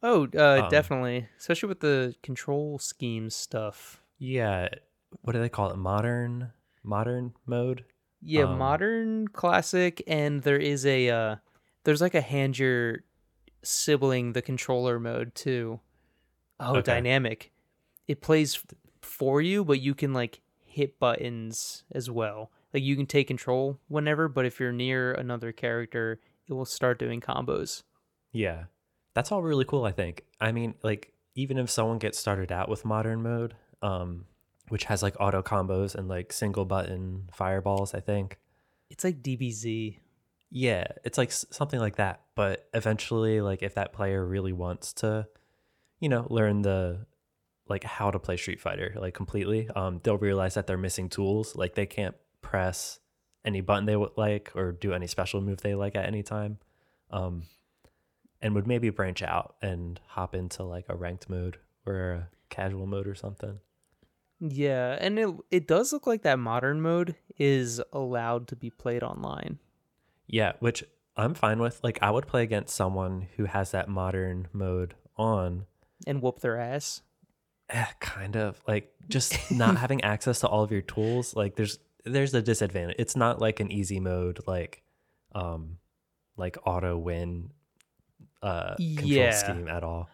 Oh, 0.03 0.27
uh, 0.35 0.63
Um, 0.63 0.69
definitely. 0.69 1.27
Especially 1.37 1.69
with 1.69 1.79
the 1.79 2.15
control 2.21 2.77
scheme 2.79 3.29
stuff. 3.29 4.03
Yeah, 4.17 4.67
what 5.21 5.33
do 5.33 5.39
they 5.39 5.49
call 5.49 5.71
it? 5.71 5.77
Modern 5.77 6.51
modern 6.83 7.33
mode? 7.45 7.85
Yeah, 8.21 8.45
Um, 8.45 8.57
modern, 8.57 9.27
classic, 9.29 10.03
and 10.07 10.41
there 10.43 10.57
is 10.59 10.85
a 10.85 11.09
uh 11.09 11.35
there's 11.85 12.01
like 12.01 12.15
a 12.15 12.21
hand 12.21 12.59
your 12.59 13.03
sibling 13.63 14.33
the 14.33 14.41
controller 14.41 14.99
mode 14.99 15.33
too. 15.35 15.79
Oh, 16.59 16.77
Okay. 16.77 16.81
dynamic. 16.93 17.51
It 18.07 18.21
plays 18.21 18.63
for 19.01 19.41
you, 19.41 19.63
but 19.63 19.79
you 19.79 19.95
can 19.95 20.13
like 20.13 20.41
hit 20.65 20.99
buttons 20.99 21.83
as 21.91 22.09
well. 22.09 22.51
Like 22.73 22.83
you 22.83 22.95
can 22.95 23.05
take 23.05 23.27
control 23.27 23.79
whenever, 23.87 24.27
but 24.27 24.45
if 24.45 24.59
you're 24.59 24.71
near 24.71 25.13
another 25.13 25.51
character, 25.51 26.19
it 26.47 26.53
will 26.53 26.65
start 26.65 26.99
doing 26.99 27.19
combos. 27.21 27.83
Yeah. 28.31 28.65
That's 29.13 29.31
all 29.31 29.41
really 29.43 29.65
cool, 29.65 29.83
I 29.85 29.91
think. 29.91 30.23
I 30.39 30.51
mean, 30.51 30.75
like 30.83 31.13
even 31.35 31.57
if 31.57 31.69
someone 31.69 31.97
gets 31.99 32.17
started 32.19 32.51
out 32.51 32.69
with 32.69 32.85
modern 32.85 33.21
mode, 33.23 33.55
um 33.81 34.25
which 34.69 34.85
has 34.85 35.03
like 35.03 35.15
auto 35.19 35.41
combos 35.41 35.95
and 35.95 36.07
like 36.07 36.31
single 36.31 36.63
button 36.63 37.29
fireballs, 37.33 37.93
I 37.93 37.99
think. 37.99 38.37
It's 38.89 39.03
like 39.03 39.21
DBZ. 39.21 39.97
Yeah, 40.51 40.85
it's 41.05 41.17
like 41.17 41.31
something 41.31 41.79
like 41.79 41.95
that. 41.95 42.21
But 42.35 42.67
eventually, 42.73 43.39
like 43.39 43.63
if 43.63 43.75
that 43.75 43.93
player 43.93 44.23
really 44.25 44.51
wants 44.51 44.93
to, 44.93 45.27
you 45.99 46.09
know, 46.09 46.27
learn 46.29 46.61
the 46.61 47.05
like 47.69 47.85
how 47.85 48.11
to 48.11 48.19
play 48.19 48.35
Street 48.35 48.59
Fighter 48.59 48.93
like 48.97 49.13
completely, 49.13 49.69
um, 49.75 50.01
they'll 50.03 50.17
realize 50.17 50.55
that 50.55 50.67
they're 50.67 50.77
missing 50.77 51.07
tools. 51.07 51.55
Like 51.55 51.75
they 51.75 51.85
can't 51.85 52.15
press 52.41 52.99
any 53.45 53.61
button 53.61 53.85
they 53.85 53.95
would 53.95 54.11
like 54.17 54.51
or 54.53 54.73
do 54.73 54.93
any 54.93 55.07
special 55.07 55.41
move 55.41 55.61
they 55.61 55.73
like 55.73 55.95
at 55.95 56.05
any 56.05 56.21
time, 56.21 56.57
um, 57.11 57.43
and 58.41 58.53
would 58.53 58.67
maybe 58.67 58.89
branch 58.89 59.23
out 59.23 59.55
and 59.61 60.01
hop 60.05 60.35
into 60.35 60.63
like 60.63 60.85
a 60.89 60.95
ranked 60.95 61.29
mode 61.29 61.57
or 61.85 62.11
a 62.11 62.29
casual 62.49 62.85
mode 62.85 63.07
or 63.07 63.15
something. 63.15 63.59
Yeah, 64.41 64.97
and 64.99 65.17
it 65.17 65.29
it 65.49 65.67
does 65.67 65.93
look 65.93 66.05
like 66.05 66.23
that 66.23 66.39
modern 66.39 66.81
mode 66.81 67.15
is 67.37 67.81
allowed 67.93 68.49
to 68.49 68.57
be 68.57 68.69
played 68.69 69.01
online. 69.01 69.59
Yeah, 70.31 70.53
which 70.59 70.83
I'm 71.15 71.33
fine 71.35 71.59
with. 71.59 71.79
Like 71.83 71.99
I 72.01 72.09
would 72.09 72.25
play 72.25 72.41
against 72.41 72.75
someone 72.75 73.27
who 73.37 73.45
has 73.45 73.71
that 73.71 73.87
modern 73.89 74.47
mode 74.53 74.95
on. 75.17 75.65
and 76.07 76.21
whoop 76.21 76.39
their 76.39 76.57
ass. 76.59 77.01
Eh, 77.69 77.85
kind 77.99 78.35
of 78.35 78.59
like 78.67 78.91
just 79.07 79.51
not 79.51 79.77
having 79.77 80.01
access 80.03 80.39
to 80.39 80.47
all 80.47 80.63
of 80.63 80.71
your 80.71 80.81
tools 80.81 81.35
like 81.35 81.55
there's 81.55 81.79
there's 82.03 82.33
a 82.33 82.41
disadvantage 82.41 82.95
it's 82.99 83.15
not 83.15 83.39
like 83.39 83.61
an 83.61 83.71
easy 83.71 83.97
mode 83.99 84.39
like 84.45 84.81
um 85.35 85.77
like 86.35 86.57
auto 86.65 86.97
win 86.97 87.51
uh 88.41 88.75
control 88.75 89.07
Yeah. 89.07 89.31
scheme 89.31 89.67
at 89.69 89.83
all 89.85 90.09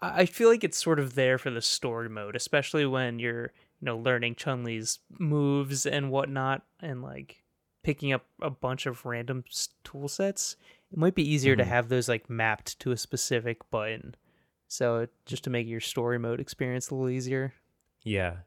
I 0.00 0.20
I 0.22 0.26
feel 0.26 0.48
like 0.48 0.62
it's 0.62 0.78
sort 0.78 1.00
of 1.00 1.14
there 1.16 1.38
for 1.38 1.50
the 1.50 1.62
story 1.62 2.08
mode, 2.08 2.34
especially 2.36 2.84
when 2.86 3.18
you're, 3.20 3.52
you 3.80 3.86
know, 3.86 3.96
learning 3.98 4.34
Chun 4.36 4.62
Li's 4.64 4.98
moves 5.18 5.86
and 5.86 6.10
whatnot, 6.10 6.62
and 6.80 7.02
like 7.02 7.41
picking 7.82 8.12
up 8.12 8.26
a 8.40 8.50
bunch 8.50 8.86
of 8.86 9.04
random 9.04 9.44
s- 9.48 9.68
tool 9.84 10.08
sets. 10.08 10.56
It 10.90 10.98
might 10.98 11.14
be 11.14 11.28
easier 11.28 11.56
to 11.56 11.62
Mhm. 11.64 11.66
have 11.68 11.88
those 11.88 12.08
like 12.08 12.28
mapped 12.30 12.78
to 12.80 12.92
a 12.92 12.96
specific 12.96 13.68
button, 13.70 14.14
so 14.68 15.08
just 15.26 15.44
to 15.44 15.50
make 15.50 15.66
your 15.66 15.80
story 15.80 16.18
mode 16.18 16.40
experience 16.40 16.90
a 16.90 16.94
little 16.94 17.08
easier. 17.10 17.54
yeah 18.04 18.38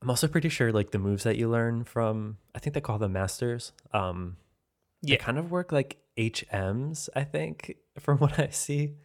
I'm 0.00 0.10
also 0.10 0.26
pretty 0.28 0.48
sure 0.48 0.72
like 0.72 0.90
the 0.90 0.98
moves 0.98 1.22
that 1.24 1.36
you 1.36 1.48
learn 1.48 1.84
from 1.84 2.38
I 2.54 2.58
think 2.58 2.74
they 2.74 2.80
call 2.80 2.98
them 2.98 3.12
masters. 3.12 3.72
Um 3.92 4.36
Yeah. 5.00 5.14
they 5.16 5.18
kind 5.24 5.38
of 5.38 5.50
work 5.50 5.70
like 5.72 5.98
HMs, 6.18 7.08
I 7.16 7.24
think, 7.24 7.76
from 7.98 8.18
what 8.22 8.38
I 8.38 8.48
see. 8.48 8.96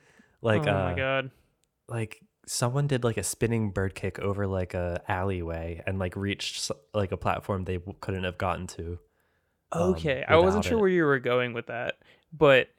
Like 0.41 0.65
oh 0.67 0.71
uh 0.71 0.83
my 0.91 0.93
god. 0.95 1.31
like 1.87 2.21
someone 2.45 2.87
did 2.87 3.03
like 3.03 3.17
a 3.17 3.23
spinning 3.23 3.71
bird 3.71 3.93
kick 3.95 4.19
over 4.19 4.47
like 4.47 4.73
a 4.73 5.01
alleyway 5.07 5.83
and 5.85 5.99
like 5.99 6.15
reached 6.15 6.71
like 6.93 7.11
a 7.11 7.17
platform 7.17 7.63
they 7.65 7.77
w- 7.77 7.97
couldn't 7.99 8.23
have 8.23 8.37
gotten 8.37 8.65
to. 8.67 8.99
Um, 9.71 9.81
Okay, 9.93 10.23
I 10.27 10.37
wasn't 10.37 10.63
sure 10.65 10.77
it. 10.77 10.81
where 10.81 10.89
you 10.89 11.03
were 11.05 11.19
going 11.19 11.53
with 11.53 11.67
that, 11.67 11.97
but 12.31 12.69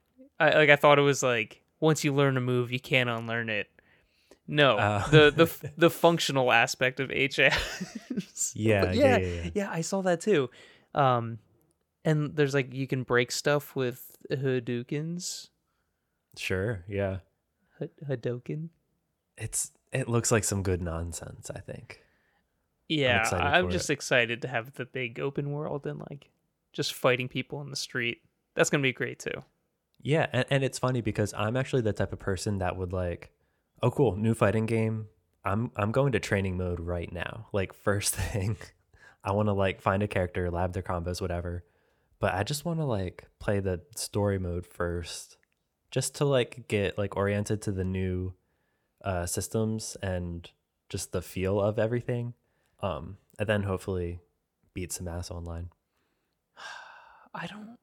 I 0.41 0.51
like 0.55 0.71
I 0.71 0.77
thought 0.77 0.99
it 0.99 1.03
was 1.03 1.23
like 1.23 1.63
once 1.81 2.03
you 2.05 2.15
learn 2.15 2.37
a 2.37 2.41
move, 2.41 2.73
you 2.73 2.81
can't 2.81 3.11
unlearn 3.11 3.49
it. 3.51 3.69
No, 4.47 4.79
Uh. 4.79 5.07
the 5.09 5.31
the 5.31 5.71
the 5.77 5.91
functional 5.91 6.51
aspect 6.53 7.01
of 7.01 7.11
HMs. 7.11 8.55
Yeah, 8.55 8.93
yeah, 8.93 9.17
yeah, 9.19 9.19
yeah, 9.19 9.51
yeah. 9.55 9.71
I 9.71 9.81
saw 9.83 10.01
that 10.03 10.21
too. 10.21 10.49
Um, 10.95 11.39
and 12.05 12.35
there's 12.37 12.55
like 12.55 12.73
you 12.73 12.87
can 12.87 13.03
break 13.03 13.31
stuff 13.33 13.75
with 13.77 14.17
Hadoukens, 14.31 15.49
Sure, 16.37 16.85
yeah. 16.89 17.19
H- 17.83 17.91
Hadoken. 18.09 18.69
It's 19.37 19.73
it 19.93 20.09
looks 20.09 20.31
like 20.33 20.45
some 20.45 20.63
good 20.63 20.81
nonsense, 20.83 21.51
I 21.55 21.59
think. 21.61 22.01
Yeah, 22.89 23.29
I'm 23.33 23.67
for 23.67 23.73
just 23.73 23.91
excited 23.91 24.41
to 24.43 24.49
have 24.49 24.75
the 24.75 24.87
big 24.87 25.21
open 25.21 25.51
world 25.51 25.87
and 25.87 25.99
like 26.11 26.31
just 26.73 26.95
fighting 26.95 27.29
people 27.29 27.61
in 27.61 27.71
the 27.71 27.77
street. 27.77 28.19
That's 28.55 28.71
gonna 28.71 28.83
be 28.83 28.93
great 28.93 29.19
too. 29.19 29.45
Yeah, 30.01 30.27
and, 30.33 30.45
and 30.51 30.65
it's 30.65 30.79
funny 30.79 31.01
because 31.01 31.35
I'm 31.37 31.57
actually 31.57 31.83
the 31.83 31.93
type 31.93 32.13
of 32.13 32.19
person 32.19 32.59
that 32.59 32.77
would 32.77 32.93
like, 32.93 33.31
oh 33.83 33.91
cool, 33.91 34.17
new 34.17 34.35
fighting 34.35 34.67
game. 34.67 35.07
I'm 35.45 35.71
I'm 35.77 35.93
going 35.93 36.13
to 36.13 36.21
training 36.21 36.57
mode 36.57 36.81
right 36.81 37.13
now. 37.13 37.47
Like 37.53 37.73
first 37.73 38.15
thing, 38.17 38.57
I 39.25 39.33
want 39.33 39.49
to 39.49 39.53
like 39.53 39.81
find 39.81 40.03
a 40.03 40.09
character, 40.09 40.51
lab 40.51 40.73
their 40.73 40.83
combos, 40.83 41.21
whatever. 41.21 41.65
But 42.21 42.35
I 42.35 42.43
just 42.43 42.65
want 42.65 42.81
to 42.81 42.85
like 42.85 43.25
play 43.39 43.61
the 43.61 43.81
story 43.97 44.39
mode 44.39 44.67
first, 44.67 45.37
just 45.91 46.17
to 46.17 46.25
like 46.25 46.67
get 46.69 46.99
like 46.99 47.17
oriented 47.17 47.63
to 47.63 47.73
the 47.73 47.85
new 47.85 48.35
uh, 49.05 49.27
systems 49.27 49.97
and 50.03 50.51
just 50.89 51.13
the 51.13 51.23
feel 51.23 51.61
of 51.61 51.79
everything. 51.79 52.35
Um, 52.81 53.19
and 53.39 53.49
then 53.49 53.63
hopefully 53.63 54.21
beat 54.75 54.93
some 54.93 55.09
ass 55.09 55.31
online. 55.31 55.71
I 57.35 57.47
don't. 57.47 57.77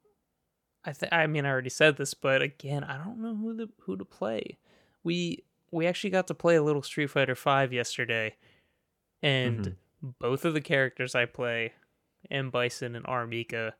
I 0.84 0.92
th- 0.92 1.12
I 1.12 1.26
mean, 1.26 1.44
I 1.44 1.50
already 1.50 1.70
said 1.70 1.96
this, 1.96 2.14
but 2.14 2.42
again, 2.42 2.84
I 2.84 2.96
don't 2.96 3.20
know 3.20 3.34
who 3.34 3.56
to 3.58 3.68
who 3.80 3.96
to 3.96 4.04
play. 4.04 4.58
We 5.02 5.44
we 5.70 5.86
actually 5.86 6.10
got 6.10 6.28
to 6.28 6.34
play 6.34 6.56
a 6.56 6.62
little 6.62 6.82
Street 6.82 7.10
Fighter 7.10 7.34
Five 7.34 7.72
yesterday, 7.72 8.36
and 9.22 9.76
both 10.20 10.44
of 10.44 10.54
the 10.54 10.60
characters 10.60 11.14
I 11.14 11.24
play, 11.24 11.72
M 12.30 12.50
Bison 12.50 12.94
and 12.94 13.04
R. 13.06 13.26
Mika, 13.26 13.74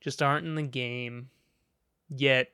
just 0.00 0.22
aren't 0.22 0.46
in 0.46 0.54
the 0.54 0.62
game 0.62 1.30
yet. 2.08 2.48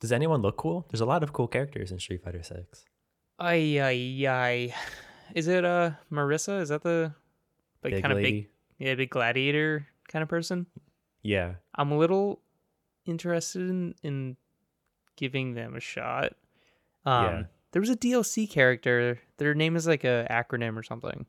Does 0.00 0.12
anyone 0.12 0.40
look 0.42 0.56
cool? 0.56 0.86
There's 0.90 1.00
a 1.00 1.06
lot 1.06 1.22
of 1.22 1.32
cool 1.32 1.48
characters 1.48 1.90
in 1.90 1.98
Street 1.98 2.22
Fighter 2.24 2.42
Six. 2.42 2.84
Ay 3.38 3.78
ay 3.80 4.26
ay. 4.26 4.74
Is 5.34 5.48
it 5.48 5.64
uh 5.64 5.90
Marisa? 6.10 6.60
Is 6.60 6.70
that 6.70 6.82
the 6.82 7.12
like 7.84 8.00
kind 8.00 8.12
of 8.12 8.18
big 8.18 8.48
yeah 8.78 8.94
big 8.94 9.10
gladiator 9.10 9.86
kind 10.08 10.22
of 10.22 10.28
person? 10.28 10.66
Yeah. 11.22 11.54
I'm 11.74 11.90
a 11.92 11.98
little 11.98 12.40
interested 13.04 13.62
in, 13.68 13.94
in 14.02 14.36
giving 15.16 15.54
them 15.54 15.74
a 15.76 15.80
shot. 15.80 16.34
Um, 17.04 17.24
Yeah. 17.24 17.42
There 17.72 17.80
was 17.80 17.90
a 17.90 17.96
DLC 17.96 18.48
character. 18.50 19.20
Their 19.36 19.54
name 19.54 19.76
is 19.76 19.86
like 19.86 20.04
a 20.04 20.26
acronym 20.30 20.76
or 20.78 20.82
something. 20.82 21.26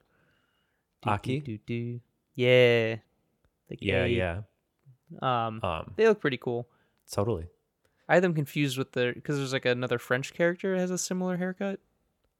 Do, 1.01 1.09
Aki? 1.09 1.39
Do, 1.41 1.57
do, 1.57 1.59
do. 1.65 1.99
Yeah. 2.35 2.95
Like 3.69 3.79
Yeah, 3.81 4.05
yeah. 4.05 4.41
Um, 5.21 5.59
Um, 5.63 5.93
they 5.97 6.07
look 6.07 6.21
pretty 6.21 6.37
cool. 6.37 6.67
totally. 7.11 7.47
I 8.07 8.15
had 8.15 8.23
them 8.23 8.33
confused 8.33 8.77
with 8.77 8.93
the 8.93 9.11
because 9.13 9.37
there's 9.37 9.53
like 9.53 9.65
another 9.65 9.99
French 9.99 10.33
character 10.33 10.73
that 10.73 10.79
has 10.81 10.91
a 10.91 10.97
similar 10.97 11.37
haircut. 11.37 11.79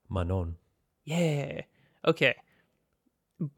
Manon. 0.10 0.56
Yeah. 1.04 1.62
Okay. 2.06 2.36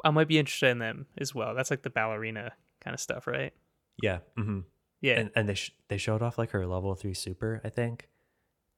I 0.04 0.10
might 0.10 0.28
be 0.28 0.38
interested 0.40 0.70
in 0.70 0.80
them 0.80 1.06
as 1.18 1.34
well. 1.34 1.56
That's 1.56 1.72
like 1.72 1.84
the 1.84 1.90
ballerina 1.90 2.52
kind 2.82 2.94
of 2.94 3.00
stuff, 3.00 3.28
right? 3.28 3.54
Yeah. 4.02 4.20
hmm 4.36 4.60
Yeah. 5.02 5.20
And 5.20 5.32
and 5.36 5.50
they 5.50 5.54
sh- 5.56 5.76
they 5.88 5.98
showed 5.98 6.22
off 6.22 6.38
like 6.38 6.52
her 6.52 6.66
level 6.66 6.94
three 6.96 7.14
super, 7.14 7.62
I 7.64 7.70
think, 7.70 8.10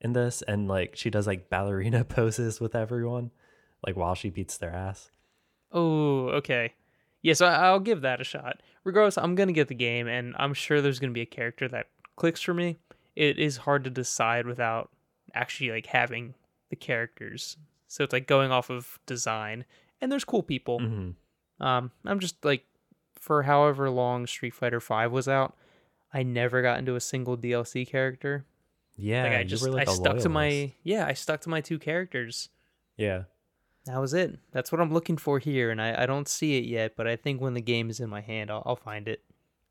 in 0.01 0.13
this, 0.13 0.41
and 0.41 0.67
like 0.67 0.95
she 0.95 1.09
does 1.09 1.27
like 1.27 1.49
ballerina 1.49 2.03
poses 2.05 2.59
with 2.59 2.75
everyone, 2.75 3.31
like 3.85 3.95
while 3.95 4.15
she 4.15 4.29
beats 4.29 4.57
their 4.57 4.73
ass. 4.73 5.09
Oh, 5.71 6.27
okay. 6.29 6.73
Yeah, 7.21 7.33
so 7.33 7.45
I'll 7.45 7.79
give 7.79 8.01
that 8.01 8.21
a 8.21 8.23
shot. 8.25 8.61
Regardless, 8.83 9.17
I'm 9.17 9.35
gonna 9.35 9.53
get 9.53 9.69
the 9.69 9.75
game, 9.75 10.07
and 10.07 10.35
I'm 10.37 10.53
sure 10.53 10.81
there's 10.81 10.99
gonna 10.99 11.13
be 11.13 11.21
a 11.21 11.25
character 11.25 11.67
that 11.69 11.87
clicks 12.15 12.41
for 12.41 12.53
me. 12.53 12.77
It 13.15 13.39
is 13.39 13.57
hard 13.57 13.83
to 13.85 13.89
decide 13.89 14.45
without 14.45 14.89
actually 15.33 15.71
like 15.71 15.85
having 15.85 16.33
the 16.69 16.75
characters. 16.75 17.57
So 17.87 18.03
it's 18.03 18.11
like 18.13 18.27
going 18.27 18.51
off 18.51 18.69
of 18.69 18.99
design, 19.05 19.65
and 20.01 20.11
there's 20.11 20.25
cool 20.25 20.43
people. 20.43 20.79
hmm 20.79 21.11
Um, 21.59 21.91
I'm 22.05 22.19
just 22.19 22.43
like, 22.43 22.65
for 23.23 23.43
however 23.43 23.89
long 23.89 24.27
Street 24.27 24.53
Fighter 24.53 24.81
Five 24.81 25.13
was 25.13 25.29
out, 25.29 25.55
I 26.13 26.23
never 26.23 26.61
got 26.61 26.77
into 26.77 26.95
a 26.95 26.99
single 26.99 27.37
DLC 27.37 27.87
character. 27.87 28.45
Yeah, 28.97 29.23
like 29.23 29.33
I 29.33 29.43
just 29.45 29.65
like, 29.65 29.87
I 29.87 29.93
stuck 29.93 30.19
to 30.19 30.29
my 30.29 30.73
yeah 30.83 31.07
I 31.07 31.13
stuck 31.13 31.39
to 31.41 31.49
my 31.49 31.61
two 31.61 31.79
characters. 31.79 32.49
yeah. 32.97 33.23
That 33.85 33.99
was 33.99 34.13
it. 34.13 34.39
That's 34.53 34.71
what 34.71 34.79
I'm 34.79 34.93
looking 34.93 35.17
for 35.17 35.39
here, 35.39 35.69
and 35.69 35.81
I, 35.81 36.03
I 36.03 36.05
don't 36.05 36.29
see 36.29 36.57
it 36.57 36.63
yet, 36.63 36.95
but 36.95 37.05
I 37.05 37.17
think 37.17 37.41
when 37.41 37.53
the 37.53 37.59
game 37.61 37.89
is 37.89 37.99
in 37.99 38.09
my 38.09 38.21
hand, 38.21 38.49
I'll, 38.49 38.63
I'll 38.65 38.77
find 38.77 39.09
it. 39.09 39.21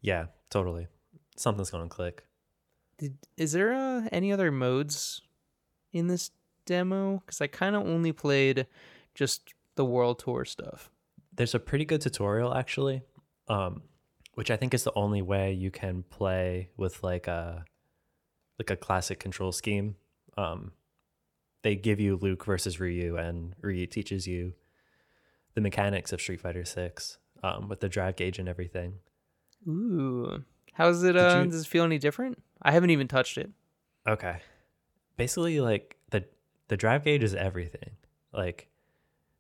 Yeah, 0.03 0.27
totally. 0.51 0.87
Something's 1.37 1.71
gonna 1.71 1.89
click. 1.89 2.23
Did, 2.99 3.17
is 3.39 3.53
there 3.53 3.73
uh, 3.73 4.09
any 4.13 4.31
other 4.31 4.51
modes 4.51 5.23
in 5.95 6.09
this 6.09 6.31
demo? 6.67 7.23
Because 7.25 7.41
I 7.41 7.47
kind 7.47 7.75
of 7.75 7.87
only 7.87 8.13
played 8.13 8.67
just 9.15 9.55
the 9.77 9.85
World 9.87 10.19
Tour 10.19 10.45
stuff. 10.45 10.91
There's 11.35 11.55
a 11.55 11.59
pretty 11.59 11.87
good 11.87 12.03
tutorial 12.03 12.55
actually, 12.55 13.03
um, 13.49 13.83
which 14.35 14.51
I 14.51 14.57
think 14.57 14.75
is 14.75 14.85
the 14.85 14.95
only 14.95 15.23
way 15.23 15.53
you 15.53 15.71
can 15.71 16.05
play 16.11 16.71
with 16.77 17.03
like 17.03 17.27
a 17.27 17.65
like 18.59 18.71
a 18.71 18.77
classic 18.77 19.19
control 19.21 19.53
scheme. 19.53 19.97
Um, 20.37 20.73
they 21.63 21.75
give 21.77 22.01
you 22.01 22.17
Luke 22.17 22.45
versus 22.45 22.81
Ryu, 22.81 23.17
and 23.17 23.55
Ryu 23.61 23.87
teaches 23.87 24.27
you 24.27 24.53
the 25.55 25.61
mechanics 25.61 26.13
of 26.13 26.21
Street 26.21 26.41
Fighter 26.41 26.65
Six 26.65 27.19
um, 27.43 27.69
with 27.69 27.81
the 27.81 27.89
drive 27.89 28.17
gauge 28.17 28.39
and 28.39 28.49
everything. 28.49 28.95
Ooh, 29.69 30.43
how's 30.73 31.03
it? 31.05 31.17
Uh, 31.17 31.43
you- 31.45 31.51
Does 31.51 31.63
it 31.63 31.69
feel 31.69 31.85
any 31.85 31.99
different? 31.99 32.43
I 32.63 32.73
haven't 32.73 32.91
even 32.91 33.09
touched 33.09 33.39
it. 33.39 33.51
Okay. 34.09 34.39
Basically 35.17 35.61
like 35.61 35.97
the 36.11 36.25
the 36.69 36.77
drive 36.77 37.05
gauge 37.05 37.23
is 37.23 37.35
everything. 37.35 37.91
Like 38.33 38.69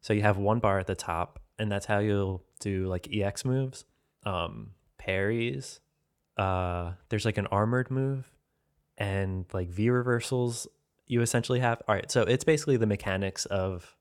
so 0.00 0.12
you 0.12 0.22
have 0.22 0.36
one 0.38 0.58
bar 0.58 0.78
at 0.78 0.86
the 0.86 0.94
top 0.94 1.40
and 1.58 1.70
that's 1.70 1.86
how 1.86 1.98
you'll 1.98 2.44
do 2.60 2.86
like 2.86 3.08
EX 3.12 3.44
moves, 3.44 3.84
um 4.24 4.70
parries, 4.98 5.80
uh 6.36 6.92
there's 7.08 7.24
like 7.24 7.38
an 7.38 7.46
armored 7.48 7.90
move 7.90 8.30
and 8.98 9.46
like 9.52 9.68
V 9.68 9.90
reversals 9.90 10.66
you 11.06 11.20
essentially 11.22 11.60
have. 11.60 11.82
All 11.88 11.94
right, 11.94 12.10
so 12.10 12.22
it's 12.22 12.44
basically 12.44 12.76
the 12.76 12.86
mechanics 12.86 13.44
of 13.46 13.96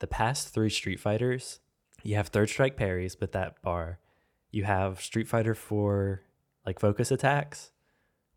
the 0.00 0.06
past 0.06 0.52
3 0.52 0.68
Street 0.68 0.98
Fighters. 1.00 1.60
You 2.02 2.16
have 2.16 2.28
third 2.28 2.48
strike 2.48 2.76
parries 2.76 3.18
with 3.20 3.32
that 3.32 3.60
bar. 3.62 3.98
You 4.50 4.64
have 4.64 5.00
Street 5.00 5.28
Fighter 5.28 5.54
4 5.54 6.22
like 6.66 6.78
focus 6.80 7.10
attacks 7.10 7.70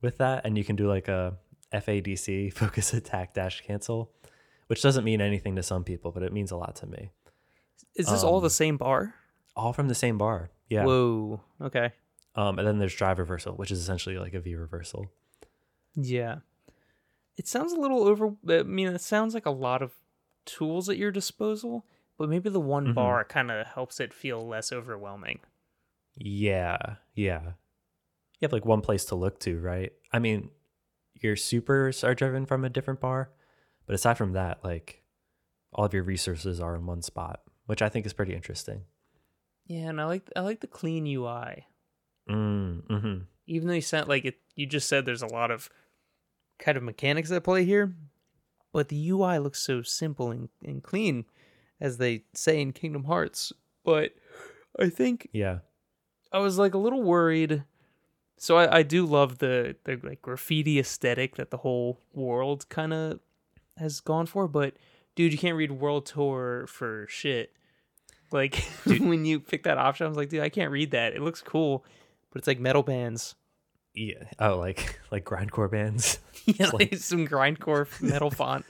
with 0.01 0.17
that 0.19 0.45
and 0.45 0.57
you 0.57 0.63
can 0.63 0.75
do 0.75 0.87
like 0.87 1.07
a 1.07 1.37
FADC 1.73 2.53
focus 2.61 2.93
attack 2.93 3.33
dash 3.33 3.61
cancel, 3.61 4.11
which 4.67 4.81
doesn't 4.81 5.03
mean 5.03 5.19
anything 5.21 5.55
to 5.55 5.63
some 5.63 5.83
people, 5.83 6.11
but 6.11 6.23
it 6.23 6.31
means 6.31 6.51
a 6.51 6.57
lot 6.57 6.75
to 6.77 6.85
me. 6.87 7.09
Is 7.95 8.07
this 8.07 8.23
all 8.23 8.39
the 8.39 8.45
Um, 8.45 8.49
same 8.51 8.77
bar? 8.77 9.15
All 9.55 9.73
from 9.73 9.87
the 9.87 9.95
same 9.95 10.17
bar. 10.17 10.49
Yeah. 10.69 10.85
Whoa. 10.85 11.41
Okay. 11.61 11.91
Um, 12.35 12.57
and 12.57 12.67
then 12.67 12.79
there's 12.79 12.95
drive 12.95 13.19
reversal, 13.19 13.53
which 13.55 13.69
is 13.71 13.79
essentially 13.79 14.17
like 14.17 14.33
a 14.33 14.39
V 14.39 14.55
reversal. 14.55 15.11
Yeah. 15.95 16.37
It 17.37 17.47
sounds 17.47 17.73
a 17.73 17.79
little 17.79 18.03
over. 18.03 18.33
I 18.49 18.63
mean, 18.63 18.87
it 18.87 19.01
sounds 19.01 19.33
like 19.33 19.45
a 19.45 19.51
lot 19.51 19.81
of 19.81 19.91
tools 20.45 20.89
at 20.89 20.97
your 20.97 21.11
disposal, 21.11 21.85
but 22.17 22.29
maybe 22.29 22.49
the 22.49 22.59
one 22.59 22.87
Mhm. 22.87 22.95
bar 22.95 23.23
kind 23.23 23.51
of 23.51 23.67
helps 23.67 23.99
it 23.99 24.13
feel 24.13 24.39
less 24.47 24.71
overwhelming. 24.71 25.39
Yeah. 26.15 26.95
Yeah. 27.13 27.43
You 28.39 28.45
have 28.47 28.53
like 28.53 28.65
one 28.65 28.81
place 28.81 29.05
to 29.05 29.15
look 29.15 29.39
to, 29.41 29.59
right? 29.59 29.93
I 30.11 30.19
mean, 30.19 30.49
your 31.13 31.35
supers 31.35 32.03
are 32.03 32.15
driven 32.15 32.45
from 32.45 32.65
a 32.65 32.69
different 32.69 32.99
bar, 32.99 33.31
but 33.85 33.93
aside 33.95 34.17
from 34.17 34.33
that, 34.33 34.63
like 34.63 35.03
all 35.71 35.85
of 35.85 35.93
your 35.93 36.03
resources 36.03 36.59
are 36.59 36.75
in 36.75 36.85
one 36.85 37.01
spot, 37.01 37.41
which 37.67 37.81
I 37.81 37.89
think 37.89 38.05
is 38.05 38.13
pretty 38.13 38.33
interesting. 38.33 38.85
Yeah, 39.65 39.89
and 39.89 40.01
I 40.01 40.05
like 40.05 40.29
I 40.35 40.41
like 40.41 40.59
the 40.61 40.67
clean 40.67 41.05
UI. 41.07 41.65
Mm, 42.29 42.83
hmm 42.87 43.17
Even 43.47 43.67
though 43.67 43.73
you 43.73 43.81
said 43.81 44.07
like 44.07 44.25
it, 44.25 44.37
you 44.55 44.65
just 44.65 44.87
said 44.87 45.05
there's 45.05 45.21
a 45.21 45.27
lot 45.27 45.51
of 45.51 45.69
kind 46.59 46.77
of 46.77 46.83
mechanics 46.83 47.31
at 47.31 47.43
play 47.43 47.65
here, 47.65 47.95
but 48.71 48.89
the 48.89 49.09
UI 49.09 49.39
looks 49.39 49.61
so 49.61 49.81
simple 49.81 50.31
and, 50.31 50.49
and 50.63 50.83
clean, 50.83 51.25
as 51.81 51.97
they 51.97 52.23
say 52.33 52.61
in 52.61 52.71
Kingdom 52.73 53.05
Hearts. 53.05 53.51
But 53.83 54.13
I 54.79 54.89
think 54.89 55.29
Yeah. 55.33 55.59
I 56.31 56.39
was 56.39 56.57
like 56.57 56.73
a 56.73 56.77
little 56.79 57.03
worried. 57.03 57.63
So 58.37 58.57
I, 58.57 58.79
I 58.79 58.83
do 58.83 59.05
love 59.05 59.37
the 59.39 59.75
the 59.85 59.99
like 60.03 60.21
graffiti 60.21 60.79
aesthetic 60.79 61.35
that 61.35 61.51
the 61.51 61.57
whole 61.57 61.99
world 62.13 62.67
kind 62.69 62.93
of 62.93 63.19
has 63.77 63.99
gone 64.01 64.25
for, 64.25 64.47
but 64.47 64.75
dude, 65.15 65.31
you 65.31 65.37
can't 65.37 65.57
read 65.57 65.71
World 65.71 66.05
Tour 66.05 66.65
for 66.67 67.05
shit. 67.09 67.53
Like 68.33 68.55
when 68.85 69.23
you 69.25 69.39
pick 69.39 69.63
that 69.63 69.77
option, 69.77 70.05
I 70.05 70.09
was 70.09 70.17
like, 70.17 70.29
dude, 70.29 70.41
I 70.41 70.49
can't 70.49 70.71
read 70.71 70.91
that. 70.91 71.13
It 71.13 71.21
looks 71.21 71.41
cool, 71.41 71.85
but 72.31 72.39
it's 72.39 72.47
like 72.47 72.59
metal 72.59 72.83
bands. 72.83 73.35
Yeah. 73.93 74.23
Oh, 74.39 74.57
like 74.57 74.99
like 75.11 75.23
grindcore 75.23 75.71
bands. 75.71 76.19
Yeah, 76.45 76.65
like- 76.73 76.91
like 76.91 76.95
some 76.97 77.25
grindcore 77.25 77.87
metal 78.01 78.29
font. 78.29 78.65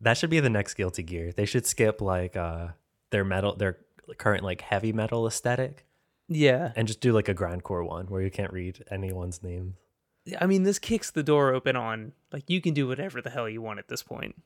That 0.00 0.16
should 0.16 0.30
be 0.30 0.40
the 0.40 0.48
next 0.48 0.74
Guilty 0.74 1.02
Gear. 1.02 1.30
They 1.32 1.44
should 1.44 1.66
skip 1.66 2.00
like 2.00 2.36
uh 2.36 2.68
their 3.10 3.24
metal 3.24 3.54
their 3.54 3.76
current 4.16 4.44
like 4.44 4.62
heavy 4.62 4.92
metal 4.94 5.26
aesthetic 5.26 5.84
Yeah, 6.28 6.72
and 6.76 6.86
just 6.88 7.00
do 7.02 7.12
like 7.12 7.28
a 7.28 7.34
grindcore 7.34 7.86
one 7.86 8.06
where 8.06 8.22
you 8.22 8.30
can't 8.30 8.52
read 8.52 8.82
anyone's 8.90 9.42
name. 9.42 9.74
I 10.40 10.46
mean, 10.46 10.62
this 10.62 10.78
kicks 10.78 11.10
the 11.10 11.22
door 11.22 11.52
open 11.52 11.76
on 11.76 12.12
like 12.32 12.48
you 12.48 12.60
can 12.62 12.72
do 12.72 12.86
whatever 12.88 13.20
the 13.20 13.30
hell 13.30 13.48
you 13.48 13.60
want 13.60 13.78
at 13.78 13.88
this 13.88 14.02
point. 14.02 14.36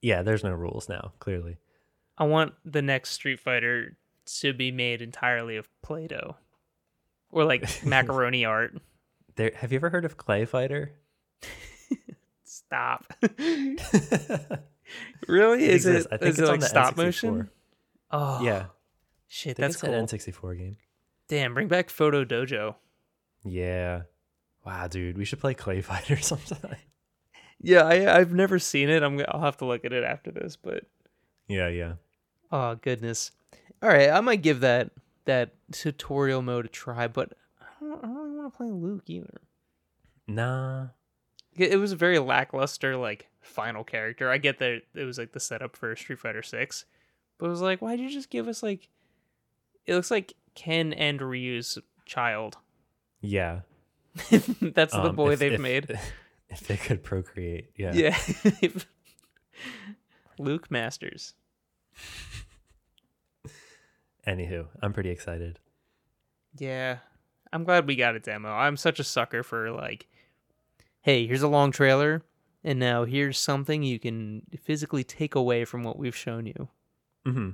Yeah, 0.00 0.22
there's 0.22 0.44
no 0.44 0.52
rules 0.52 0.88
now, 0.88 1.12
clearly. 1.18 1.56
I 2.18 2.24
want 2.24 2.54
the 2.64 2.82
next 2.82 3.10
Street 3.10 3.40
Fighter 3.40 3.96
to 4.40 4.52
be 4.52 4.70
made 4.70 5.02
entirely 5.02 5.56
of 5.56 5.68
Play-Doh 5.82 6.36
or 7.30 7.44
like 7.44 7.84
macaroni 7.84 8.44
art. 8.44 8.74
There 9.36 9.52
have 9.56 9.72
you 9.72 9.76
ever 9.76 9.90
heard 9.90 10.04
of 10.04 10.16
Clay 10.16 10.44
Fighter? 10.44 10.92
Stop. 12.44 13.12
really? 15.28 15.64
It 15.64 15.74
Is 15.74 15.86
it. 15.86 16.06
I 16.10 16.16
think 16.16 16.30
is 16.30 16.38
it's 16.38 16.40
it 16.40 16.44
on 16.44 16.50
like 16.50 16.60
the 16.60 16.66
stop 16.66 16.94
N64. 16.94 16.96
motion? 16.96 17.50
Oh, 18.10 18.42
yeah. 18.42 18.66
Shit, 19.28 19.56
that's 19.56 19.74
it's 19.74 19.82
an. 19.84 19.90
N64 19.92 20.58
game. 20.58 20.76
Damn, 21.28 21.54
bring 21.54 21.68
back 21.68 21.90
Photo 21.90 22.24
Dojo. 22.24 22.76
Yeah. 23.44 24.02
Wow, 24.64 24.88
dude, 24.88 25.18
we 25.18 25.24
should 25.24 25.40
play 25.40 25.54
Clay 25.54 25.80
Fighter 25.80 26.16
sometime. 26.16 26.76
Yeah, 27.60 27.82
I 27.82 28.18
I've 28.18 28.32
never 28.32 28.58
seen 28.58 28.88
it. 28.88 29.02
I'm 29.02 29.20
I'll 29.28 29.42
have 29.42 29.56
to 29.58 29.64
look 29.64 29.84
at 29.84 29.92
it 29.92 30.04
after 30.04 30.30
this, 30.30 30.56
but 30.56 30.84
yeah, 31.48 31.68
yeah. 31.68 31.94
Oh 32.52 32.74
goodness. 32.76 33.32
All 33.82 33.88
right, 33.88 34.10
I 34.10 34.20
might 34.20 34.42
give 34.42 34.60
that 34.60 34.90
that 35.26 35.54
tutorial 35.72 36.42
mode 36.42 36.66
a 36.66 36.68
try, 36.68 37.08
but 37.08 37.32
I 37.60 37.64
don't, 37.84 37.98
I 37.98 38.06
don't 38.06 38.16
really 38.16 38.36
want 38.38 38.52
to 38.52 38.56
play 38.56 38.70
Luke 38.70 39.04
either. 39.06 39.40
Nah. 40.26 40.86
It 41.56 41.72
it 41.72 41.76
was 41.76 41.92
a 41.92 41.96
very 41.96 42.18
lackluster 42.18 42.96
like 42.96 43.28
final 43.40 43.84
character. 43.84 44.30
I 44.30 44.38
get 44.38 44.58
that 44.58 44.82
it 44.94 45.04
was 45.04 45.18
like 45.18 45.32
the 45.32 45.40
setup 45.40 45.76
for 45.76 45.94
Street 45.96 46.18
Fighter 46.18 46.42
Six, 46.42 46.84
but 47.38 47.46
it 47.46 47.50
was 47.50 47.60
like, 47.62 47.80
why'd 47.80 48.00
you 48.00 48.10
just 48.10 48.30
give 48.30 48.48
us 48.48 48.62
like? 48.62 48.88
It 49.86 49.94
looks 49.94 50.10
like 50.10 50.34
Ken 50.54 50.92
and 50.92 51.20
Ryu's 51.20 51.78
child. 52.04 52.56
Yeah. 53.22 53.60
That's 54.30 54.92
the 54.92 55.00
Um, 55.08 55.16
boy 55.16 55.32
if- 55.32 55.38
they've 55.40 55.52
if- 55.54 55.60
made. 55.60 55.98
If 56.48 56.60
they 56.68 56.76
could 56.76 57.02
procreate, 57.02 57.70
yeah. 57.76 57.92
Yeah. 57.92 58.16
Luke 60.38 60.70
Masters. 60.70 61.34
Anywho, 64.26 64.66
I'm 64.82 64.92
pretty 64.92 65.10
excited. 65.10 65.58
Yeah. 66.58 66.98
I'm 67.52 67.64
glad 67.64 67.86
we 67.86 67.96
got 67.96 68.16
a 68.16 68.20
demo. 68.20 68.50
I'm 68.50 68.76
such 68.76 68.98
a 68.98 69.04
sucker 69.04 69.42
for 69.42 69.70
like, 69.70 70.06
hey, 71.02 71.26
here's 71.26 71.42
a 71.42 71.48
long 71.48 71.70
trailer, 71.70 72.22
and 72.64 72.78
now 72.78 73.04
here's 73.04 73.38
something 73.38 73.82
you 73.82 73.98
can 73.98 74.42
physically 74.62 75.04
take 75.04 75.34
away 75.34 75.64
from 75.64 75.84
what 75.84 75.98
we've 75.98 76.16
shown 76.16 76.46
you. 76.46 76.68
Mm-hmm. 77.26 77.50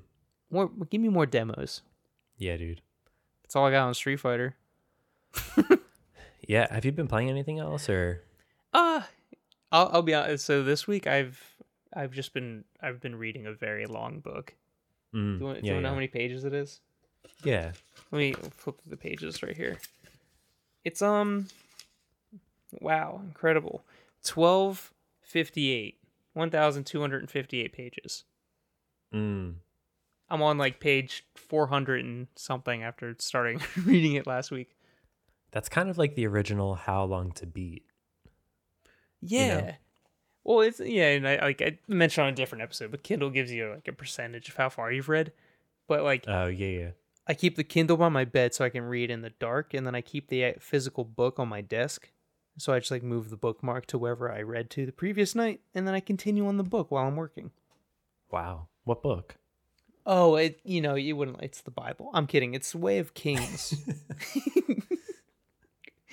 More, 0.51 0.71
give 0.91 1.01
me 1.01 1.09
more 1.09 1.27
demos. 1.27 1.83
Yeah, 2.39 2.57
dude. 2.57 2.81
That's 3.43 3.55
all 3.55 3.67
I 3.67 3.71
got 3.71 3.87
on 3.87 3.95
Street 3.95 4.21
Fighter. 4.21 4.57
Yeah. 6.47 6.73
Have 6.73 6.85
you 6.85 6.93
been 6.93 7.09
playing 7.09 7.31
anything 7.31 7.59
else 7.59 7.89
or? 7.89 8.23
Uh 8.73 9.03
I'll 9.71 9.91
I'll 9.93 10.03
be 10.03 10.15
honest. 10.15 10.45
So 10.45 10.63
this 10.63 10.87
week 10.87 11.07
I've 11.07 11.41
I've 11.95 12.13
just 12.13 12.35
been 12.35 12.65
I've 12.81 13.01
been 13.01 13.17
reading 13.17 13.47
a 13.47 13.53
very 13.53 13.87
long 13.87 14.21
book. 14.21 14.55
Mm, 15.15 15.39
Do 15.39 15.41
you 15.41 15.45
want, 15.47 15.61
do 15.61 15.67
yeah, 15.67 15.73
you 15.73 15.75
want 15.77 15.79
to 15.79 15.83
know 15.83 15.89
how 15.91 15.95
many 15.95 16.09
pages 16.09 16.45
it 16.45 16.55
is? 16.55 16.81
yeah. 17.45 17.73
Let 18.11 18.19
me 18.19 18.35
flip 18.51 18.77
the 18.87 18.97
pages 18.97 19.43
right 19.43 19.57
here. 19.57 19.79
It's 20.85 21.03
um 21.03 21.49
wow, 22.81 23.21
incredible. 23.25 23.85
1258. 24.35 25.99
1258 26.35 27.73
pages. 27.73 28.25
Mm. 29.15 29.55
I'm 30.31 30.43
on 30.43 30.57
like 30.57 30.81
page 30.81 31.25
400 31.37 32.05
and 32.05 32.27
something 32.37 32.83
after 32.83 33.15
starting 33.19 33.61
reading 33.85 34.15
it 34.15 34.27
last 34.27 34.51
week. 34.51 34.77
That's 35.51 35.69
kind 35.69 35.91
of 35.91 35.99
like 35.99 36.15
the 36.15 36.27
original 36.27 36.75
How 36.75 37.05
Long 37.05 37.33
to 37.33 37.47
Beat. 37.47 37.85
Yeah. 39.21 39.61
know? 39.61 39.73
Well, 40.45 40.61
it's 40.61 40.81
yeah, 40.81 41.09
and 41.11 41.29
I 41.29 41.37
like 41.37 41.63
I 41.63 41.79
mentioned 41.87 42.27
on 42.27 42.33
a 42.33 42.37
different 42.37 42.63
episode, 42.63 42.91
but 42.91 43.03
Kindle 43.03 43.31
gives 43.31 43.53
you 43.53 43.71
like 43.71 43.89
a 43.89 43.93
percentage 43.93 44.49
of 44.49 44.57
how 44.57 44.69
far 44.69 44.91
you've 44.91 45.09
read. 45.09 45.33
But 45.89 46.03
like 46.03 46.25
Oh, 46.27 46.47
yeah, 46.47 46.67
yeah. 46.67 46.91
I 47.27 47.35
keep 47.35 47.55
the 47.57 47.65
Kindle 47.65 47.97
by 47.97 48.09
my 48.09 48.25
bed 48.25 48.53
so 48.53 48.65
I 48.65 48.69
can 48.69 48.83
read 48.83 49.11
in 49.11 49.23
the 49.23 49.31
dark, 49.31 49.75
and 49.75 49.87
then 49.87 49.95
I 49.95 50.01
keep 50.01 50.29
the 50.29 50.45
uh, 50.45 50.53
physical 50.59 51.05
book 51.05 51.39
on 51.39 51.49
my 51.49 51.61
desk. 51.61 52.11
So 52.59 52.73
I 52.73 52.81
just 52.81 52.91
like 52.91 53.03
move 53.03 53.31
the 53.31 53.37
bookmark 53.37 53.87
to 53.87 53.99
wherever 53.99 54.31
I 54.31 54.43
read 54.43 54.69
to 54.71 54.85
the 54.85 54.93
previous 54.93 55.35
night, 55.35 55.61
and 55.75 55.87
then 55.87 55.95
I 55.95 56.01
continue 56.01 56.47
on 56.47 56.57
the 56.57 56.65
book 56.65 56.91
while 56.91 57.07
I'm 57.07 57.17
working. 57.17 57.51
Wow. 58.31 58.67
What 58.85 59.03
book? 59.03 59.37
Oh, 60.05 60.35
it 60.35 60.61
you 60.65 60.81
know 60.81 60.97
you 60.97 61.15
wouldn't. 61.15 61.41
It's 61.43 61.61
the 61.61 61.71
Bible. 61.71 62.11
I'm 62.13 62.27
kidding. 62.27 62.55
It's 62.55 62.73
the 62.73 62.79
Way 62.79 62.99
of 62.99 63.15
Kings. 63.15 63.75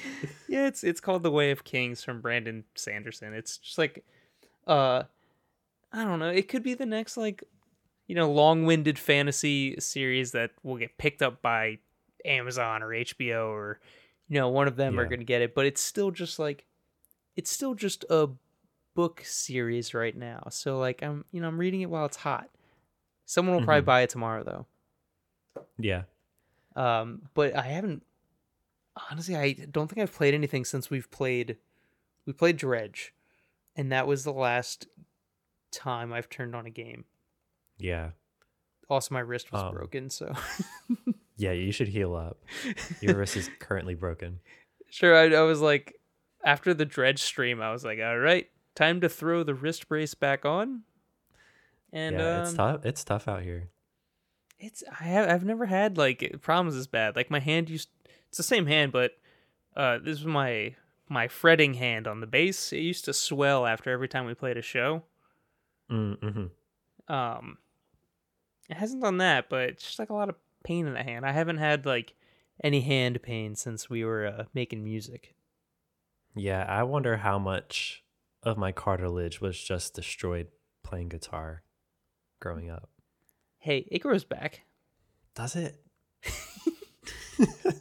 yeah, 0.48 0.68
it's 0.68 0.84
it's 0.84 1.00
called 1.02 1.24
The 1.24 1.32
Way 1.32 1.52
of 1.52 1.64
Kings 1.64 2.04
from 2.04 2.22
Brandon 2.22 2.64
Sanderson. 2.76 3.34
It's 3.34 3.58
just 3.58 3.78
like, 3.78 4.06
uh, 4.70 5.04
I 5.92 6.04
don't 6.04 6.20
know. 6.20 6.30
It 6.30 6.48
could 6.48 6.64
be 6.64 6.74
the 6.76 6.86
next 6.86 7.18
like, 7.18 7.44
you 8.08 8.16
know, 8.16 8.32
long-winded 8.32 8.98
fantasy 9.00 9.76
series 9.80 10.32
that 10.32 10.52
will 10.64 10.78
get 10.78 10.98
picked 10.98 11.22
up 11.22 11.42
by 11.42 11.80
Amazon 12.26 12.84
or 12.84 12.90
HBO 12.90 13.48
or, 13.50 13.80
you 14.28 14.40
know, 14.40 14.50
one 14.50 14.68
of 14.68 14.76
them 14.76 15.00
are 15.00 15.06
gonna 15.06 15.24
get 15.24 15.42
it. 15.42 15.56
But 15.56 15.66
it's 15.66 15.82
still 15.82 16.12
just 16.12 16.38
like, 16.40 16.66
it's 17.36 17.52
still 17.52 17.74
just 17.76 18.06
a 18.10 18.30
book 18.96 19.22
series 19.26 19.94
right 19.94 20.16
now. 20.16 20.48
So 20.52 20.78
like, 20.80 21.02
I'm 21.04 21.26
you 21.32 21.42
know 21.42 21.48
I'm 21.48 21.60
reading 21.60 21.82
it 21.82 21.90
while 21.90 22.06
it's 22.06 22.18
hot. 22.18 22.50
Someone 23.26 23.56
will 23.58 23.64
probably 23.66 23.82
Mhm. 23.84 23.86
buy 23.86 24.02
it 24.02 24.10
tomorrow 24.10 24.44
though. 24.44 24.66
Yeah. 25.78 26.04
Um, 26.76 27.30
but 27.34 27.56
I 27.56 27.64
haven't. 27.64 28.04
Honestly, 29.10 29.36
I 29.36 29.54
don't 29.54 29.88
think 29.88 30.00
I've 30.02 30.14
played 30.14 30.34
anything 30.34 30.66
since 30.66 30.90
we've 30.90 31.10
played. 31.10 31.58
We 32.26 32.34
played 32.34 32.58
Dredge, 32.58 33.14
and 33.80 33.94
that 33.94 34.06
was 34.08 34.26
the 34.26 34.34
last 34.34 34.88
time 35.72 36.12
I've 36.12 36.30
turned 36.30 36.54
on 36.54 36.66
a 36.66 36.70
game. 36.70 37.06
Yeah. 37.78 38.10
Also, 38.90 39.14
my 39.14 39.22
wrist 39.22 39.54
was 39.54 39.62
Um, 39.62 39.74
broken, 39.74 40.10
so 40.10 40.34
Yeah, 41.38 41.54
you 41.54 41.72
should 41.72 41.88
heal 41.88 42.14
up. 42.14 42.44
Your 43.00 43.16
wrist 43.16 43.38
is 43.38 43.50
currently 43.60 43.96
broken. 43.96 44.42
sure. 44.90 45.16
I, 45.16 45.34
I 45.34 45.44
was 45.44 45.62
like, 45.62 45.96
after 46.44 46.74
the 46.74 46.84
Dredge 46.84 47.22
stream, 47.22 47.62
I 47.62 47.72
was 47.72 47.86
like, 47.86 48.00
all 48.00 48.18
right, 48.20 48.50
time 48.76 49.00
to 49.00 49.08
throw 49.08 49.44
the 49.44 49.54
wrist 49.54 49.88
brace 49.88 50.14
back 50.14 50.44
on. 50.44 50.82
And 51.94 52.18
yeah, 52.18 52.42
it's 52.42 52.50
um, 52.52 52.58
tough. 52.58 52.86
It's 52.86 53.04
tough 53.06 53.30
out 53.30 53.44
here. 53.44 53.70
It's 54.60 54.84
I 55.00 55.06
have 55.06 55.30
I've 55.30 55.46
never 55.46 55.66
had 55.66 55.98
like 55.98 56.36
problems 56.42 56.76
as 56.76 56.88
bad. 56.88 57.16
Like 57.16 57.32
my 57.32 57.40
hand 57.40 57.70
used 57.70 57.88
it's 58.28 58.38
the 58.38 58.44
same 58.44 58.66
hand, 58.66 58.92
but 58.92 59.12
uh 59.78 60.00
this 60.00 60.18
was 60.18 60.26
my 60.26 60.76
my 61.10 61.28
fretting 61.28 61.74
hand 61.74 62.08
on 62.08 62.22
the 62.22 62.28
bass. 62.28 62.72
It 62.72 62.80
used 62.80 63.06
to 63.06 63.14
swell 63.14 63.66
after 63.66 63.92
every 63.92 64.08
time 64.08 64.26
we 64.26 64.36
played 64.36 64.58
a 64.58 64.62
show. 64.62 65.04
Mm-hmm. 65.92 67.14
Um 67.14 67.58
it 68.70 68.78
hasn't 68.78 69.02
done 69.02 69.18
that, 69.18 69.50
but 69.50 69.70
it's 69.70 69.84
just 69.84 70.00
like 70.00 70.12
a 70.12 70.14
lot 70.14 70.30
of 70.30 70.36
pain 70.64 70.86
in 70.86 70.94
the 70.94 71.04
hand. 71.04 71.26
I 71.26 71.32
haven't 71.32 71.58
had 71.58 71.86
like 71.86 72.14
any 72.64 72.82
hand 72.82 73.22
pain 73.24 73.56
since 73.56 73.90
we 73.90 74.06
were 74.06 74.28
uh, 74.28 74.44
making 74.54 74.84
music. 74.84 75.34
Yeah, 76.36 76.66
I 76.70 76.84
wonder 76.84 77.18
how 77.18 77.40
much 77.40 78.04
of 78.44 78.58
my 78.58 78.72
cartilage 78.72 79.42
was 79.42 79.60
just 79.60 79.96
destroyed 79.96 80.48
playing 80.84 81.10
guitar 81.10 81.64
growing 82.40 82.70
up. 82.70 82.90
Hey, 83.58 83.88
it 83.90 84.00
grows 84.00 84.24
back. 84.24 84.62
Does 85.34 85.56
it? 85.56 85.82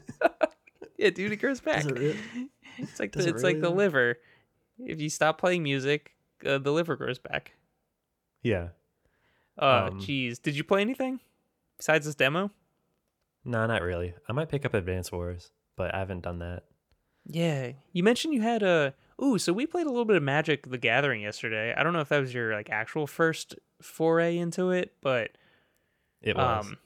Yeah, 0.99 1.11
dude, 1.11 1.31
it 1.31 1.37
grows 1.37 1.61
back. 1.61 1.85
It's 2.83 3.01
like 3.01 3.13
Does 3.13 3.25
the, 3.25 3.31
it 3.31 3.35
it's 3.35 3.45
like 3.45 3.57
the 3.61 3.63
really? 3.69 3.77
liver. 3.77 4.19
If 4.79 5.01
you 5.01 5.09
stop 5.11 5.39
playing 5.39 5.63
music, 5.63 6.13
uh, 6.47 6.59
the 6.59 6.71
liver 6.73 6.97
grows 6.97 7.19
back. 7.19 7.53
Yeah. 8.43 8.69
Uh, 9.61 9.89
Um, 9.91 10.01
jeez, 10.01 10.41
did 10.41 10.57
you 10.57 10.63
play 10.65 10.81
anything 10.81 11.21
besides 11.77 12.07
this 12.07 12.15
demo? 12.15 12.51
No, 13.45 13.67
not 13.67 13.83
really. 13.83 14.15
I 14.29 14.33
might 14.33 14.49
pick 14.49 14.65
up 14.65 14.75
Advance 14.75 15.11
Wars, 15.11 15.51
but 15.77 15.95
I 15.95 15.99
haven't 15.99 16.21
done 16.23 16.39
that. 16.41 16.65
Yeah, 17.27 17.73
you 17.93 18.03
mentioned 18.03 18.35
you 18.35 18.43
had 18.43 18.63
a. 18.63 18.95
Ooh, 19.23 19.37
so 19.39 19.53
we 19.53 19.67
played 19.67 19.87
a 19.87 19.91
little 19.91 20.05
bit 20.05 20.17
of 20.17 20.23
Magic: 20.23 20.71
The 20.71 20.79
Gathering 20.79 21.23
yesterday. 21.23 21.75
I 21.77 21.83
don't 21.83 21.93
know 21.93 22.01
if 22.01 22.09
that 22.11 22.21
was 22.21 22.33
your 22.33 22.55
like 22.55 22.71
actual 22.71 23.07
first 23.09 23.57
foray 23.83 24.39
into 24.39 24.71
it, 24.71 24.93
but 25.03 25.33
It 26.23 26.37
was. 26.37 26.67
um, 26.67 26.79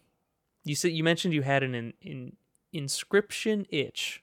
you 0.65 0.75
said 0.75 0.93
you 0.93 1.05
mentioned 1.05 1.35
you 1.35 1.43
had 1.43 1.63
an 1.63 1.75
in, 1.75 1.93
in 2.01 2.37
Inscryption 2.75 3.67
itch. 3.69 4.22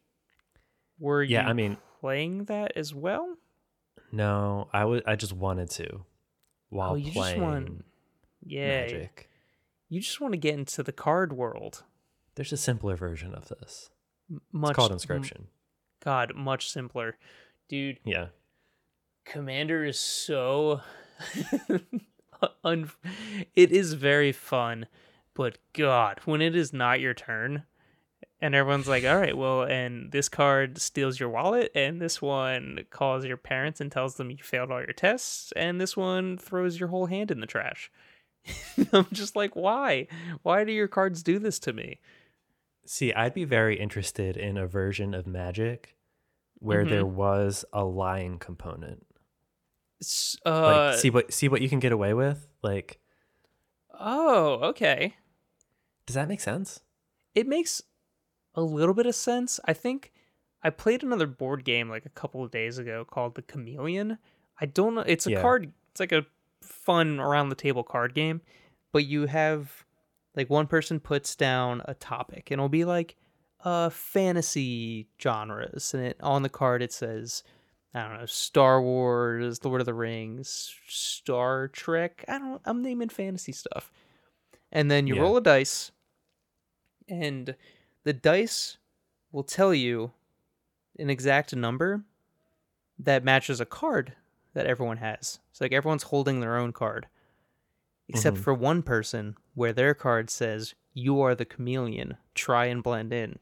Were 1.00 1.24
Yeah, 1.24 1.44
you 1.44 1.50
I 1.50 1.54
mean- 1.54 1.78
playing 2.02 2.46
that 2.46 2.74
as 2.76 2.94
well? 2.94 3.38
No, 4.12 4.68
I 4.74 4.86
would. 4.86 5.04
I 5.06 5.16
just 5.16 5.34
wanted 5.34 5.70
to 5.72 6.06
while 6.70 6.92
oh, 6.92 6.96
you 6.96 7.12
playing 7.12 7.36
just 7.36 7.42
want 7.42 7.86
yeah, 8.44 8.82
Magic. 8.82 9.30
you 9.90 10.00
just 10.02 10.20
want 10.22 10.34
to 10.34 10.38
get 10.38 10.56
into 10.56 10.82
the 10.84 10.92
card 10.92 11.34
world. 11.34 11.84
There's 12.36 12.52
a 12.54 12.58
simpler 12.58 12.96
version 12.96 13.34
of 13.36 13.50
this. 13.50 13.90
M- 14.32 14.42
Much 14.52 14.72
It's 14.72 14.76
called 14.78 14.92
m- 14.92 14.98
Inscryption. 14.98 15.42
God, 16.04 16.34
much 16.36 16.70
simpler, 16.72 17.18
dude. 17.68 18.00
Yeah. 18.04 18.28
Commander 19.26 19.84
is 19.86 20.00
so 20.00 20.82
un- 22.64 22.90
it 23.56 23.72
is 23.72 23.94
very 23.94 24.32
fun, 24.32 24.88
but 25.34 25.58
god, 25.74 26.20
when 26.26 26.42
it 26.42 26.56
is 26.56 26.74
not 26.74 27.00
your 27.00 27.14
turn 27.14 27.64
and 28.42 28.56
everyone's 28.56 28.88
like, 28.88 29.04
"All 29.04 29.18
right, 29.18 29.36
well, 29.38 29.64
and 29.64 30.12
this 30.12 30.30
card 30.30 30.78
steals 30.80 31.20
your 31.20 31.30
wallet 31.30 31.72
and 31.76 32.02
this 32.02 32.22
one 32.22 32.86
calls 32.90 33.26
your 33.26 33.38
parents 33.38 33.82
and 33.82 33.92
tells 33.92 34.16
them 34.16 34.32
you 34.32 34.38
failed 34.38 34.72
all 34.72 34.80
your 34.80 34.94
tests 34.94 35.52
and 35.56 35.80
this 35.80 35.96
one 35.98 36.38
throws 36.38 36.80
your 36.80 36.90
whole 36.90 37.08
hand 37.08 37.32
in 37.32 37.40
the 37.40 37.48
trash." 37.48 37.92
I'm 38.94 39.08
just 39.12 39.36
like, 39.36 39.56
"Why? 39.56 40.08
Why 40.44 40.64
do 40.64 40.72
your 40.72 40.88
cards 40.88 41.22
do 41.24 41.40
this 41.40 41.60
to 41.60 41.74
me?" 41.74 42.00
See, 42.86 43.14
I'd 43.14 43.34
be 43.36 43.44
very 43.46 43.80
interested 43.80 44.36
in 44.38 44.58
a 44.58 44.66
version 44.66 45.14
of 45.14 45.28
Magic 45.28 45.96
where 46.58 46.86
there 46.86 47.06
Mm-hmm. 47.06 47.16
was 47.16 47.66
a 47.72 47.84
lying 47.84 48.40
component. 48.40 49.06
S- 50.02 50.38
Like, 50.46 50.54
Uh, 50.54 50.98
see 50.98 51.10
what 51.10 51.32
see 51.34 51.48
what 51.50 51.62
you 51.62 51.70
can 51.70 51.80
get 51.80 51.92
away 51.92 52.14
with. 52.14 52.48
Like, 52.64 53.00
oh, 54.00 54.60
okay. 54.70 55.16
does 56.06 56.16
that 56.16 56.28
make 56.28 56.40
sense? 56.42 56.80
it 57.36 57.46
makes 57.48 57.82
a 58.60 58.64
little 58.64 58.94
bit 58.94 59.06
of 59.06 59.16
sense. 59.16 59.60
I 59.66 59.74
think 59.74 60.12
I 60.64 60.70
played 60.70 61.04
another 61.04 61.28
board 61.28 61.64
game 61.64 61.90
like 61.90 62.06
a 62.06 62.10
couple 62.10 62.44
of 62.44 62.52
days 62.52 62.78
ago 62.78 63.06
called 63.06 63.36
The 63.36 63.42
Chameleon. 63.42 64.18
I 64.60 64.66
don't 64.66 64.96
know. 64.96 65.02
It's 65.02 65.26
a 65.26 65.32
Yeah. 65.32 65.42
card. 65.42 65.72
It's 65.92 66.00
like 66.00 66.12
a 66.12 66.26
fun 66.62 67.20
around 67.20 67.50
the 67.50 67.56
table 67.56 67.84
card 67.84 68.14
game, 68.14 68.42
but 68.92 69.06
you 69.06 69.26
have 69.28 69.86
like 70.36 70.50
one 70.50 70.68
person 70.68 71.00
puts 71.00 71.36
down 71.36 71.82
a 71.86 71.94
topic, 71.94 72.52
and 72.52 72.60
it'll 72.60 72.70
be 72.70 72.86
like 72.86 73.16
uh 73.64 73.90
fantasy 73.90 75.08
genres, 75.22 75.94
and 75.94 76.04
it 76.04 76.18
on 76.22 76.44
the 76.44 76.50
card 76.50 76.82
it 76.82 76.94
says. 76.94 77.44
I 77.92 78.02
don't 78.08 78.20
know, 78.20 78.26
Star 78.28 78.80
Wars, 78.84 79.66
Lord 79.66 79.82
of 79.82 79.86
the 79.86 79.96
Rings, 79.96 80.76
Star 80.88 81.68
Trek. 81.70 82.24
I 82.28 82.38
don't 82.38 82.62
I'm 82.64 82.84
naming 82.84 83.10
fantasy 83.10 83.52
stuff. 83.52 83.92
And 84.72 84.92
then 84.92 85.08
you 85.08 85.16
Yeah. 85.16 85.22
roll 85.22 85.38
a 85.38 85.42
dice 85.42 85.92
and 87.08 87.56
the 88.04 88.14
dice 88.14 88.78
will 89.32 89.44
tell 89.44 89.74
you 89.74 90.12
an 90.98 91.10
exact 91.10 91.56
number 91.56 92.04
that 92.98 93.24
matches 93.24 93.60
a 93.60 93.66
card 93.66 94.14
that 94.54 94.66
everyone 94.66 94.98
has. 94.98 95.40
So 95.54 95.64
like 95.66 95.72
everyone's 95.72 96.04
holding 96.04 96.40
their 96.40 96.58
own 96.58 96.74
card. 96.74 97.08
Except 98.08 98.38
Mhm. 98.38 98.42
for 98.42 98.54
one 98.54 98.82
person 98.82 99.36
where 99.54 99.72
their 99.72 99.94
card 99.94 100.30
says 100.32 100.74
you 100.94 101.22
are 101.22 101.36
the 101.36 101.46
chameleon, 101.46 102.18
try 102.34 102.66
and 102.66 102.82
blend 102.82 103.14
in. 103.14 103.38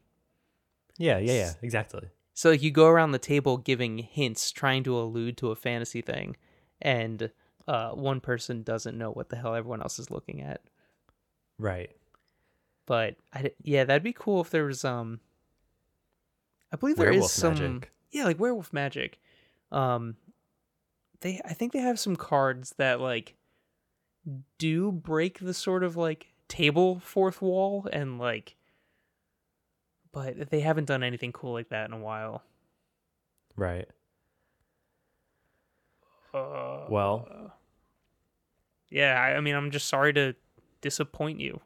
Yeah, 0.98 1.18
yeah, 1.18 1.32
yeah, 1.32 1.52
exactly. 1.62 2.10
So 2.34 2.50
like 2.50 2.62
you 2.62 2.70
go 2.70 2.86
around 2.86 3.12
the 3.12 3.18
table 3.18 3.56
giving 3.56 3.98
hints, 3.98 4.52
trying 4.52 4.84
to 4.84 4.96
allude 4.98 5.36
to 5.38 5.50
a 5.50 5.56
fantasy 5.56 6.02
thing, 6.02 6.36
and 6.82 7.32
uh, 7.66 7.92
one 7.92 8.20
person 8.20 8.62
doesn't 8.62 8.96
know 8.96 9.10
what 9.10 9.28
the 9.30 9.36
hell 9.36 9.54
everyone 9.54 9.80
else 9.82 9.98
is 9.98 10.10
looking 10.10 10.40
at. 10.42 10.62
Right. 11.58 11.90
But 12.88 13.16
I, 13.34 13.50
yeah, 13.62 13.84
that'd 13.84 14.02
be 14.02 14.14
cool 14.14 14.40
if 14.40 14.48
there 14.48 14.64
was 14.64 14.82
um. 14.82 15.20
I 16.72 16.76
believe 16.76 16.96
there 16.96 17.10
is 17.10 17.16
Werewolf 17.16 17.30
some 17.30 17.54
magic. 17.54 17.92
yeah, 18.10 18.24
like 18.24 18.40
werewolf 18.40 18.72
magic. 18.72 19.20
Um, 19.70 20.16
they 21.20 21.38
I 21.44 21.52
think 21.52 21.74
they 21.74 21.80
have 21.80 22.00
some 22.00 22.16
cards 22.16 22.74
that 22.78 22.98
like 22.98 23.36
do 24.56 24.90
break 24.90 25.38
the 25.38 25.52
sort 25.52 25.84
of 25.84 25.98
like 25.98 26.28
table 26.48 26.98
fourth 27.00 27.42
wall 27.42 27.86
and 27.92 28.18
like, 28.18 28.56
but 30.10 30.48
they 30.48 30.60
haven't 30.60 30.86
done 30.86 31.02
anything 31.02 31.30
cool 31.30 31.52
like 31.52 31.68
that 31.68 31.84
in 31.88 31.92
a 31.92 31.98
while. 31.98 32.42
Right. 33.54 33.88
Uh, 36.32 36.86
Well, 36.88 37.52
yeah, 38.88 39.20
I, 39.20 39.36
I 39.36 39.40
mean, 39.40 39.54
I'm 39.54 39.70
just 39.70 39.88
sorry 39.88 40.14
to 40.14 40.34
disappoint 40.80 41.40
you. 41.40 41.60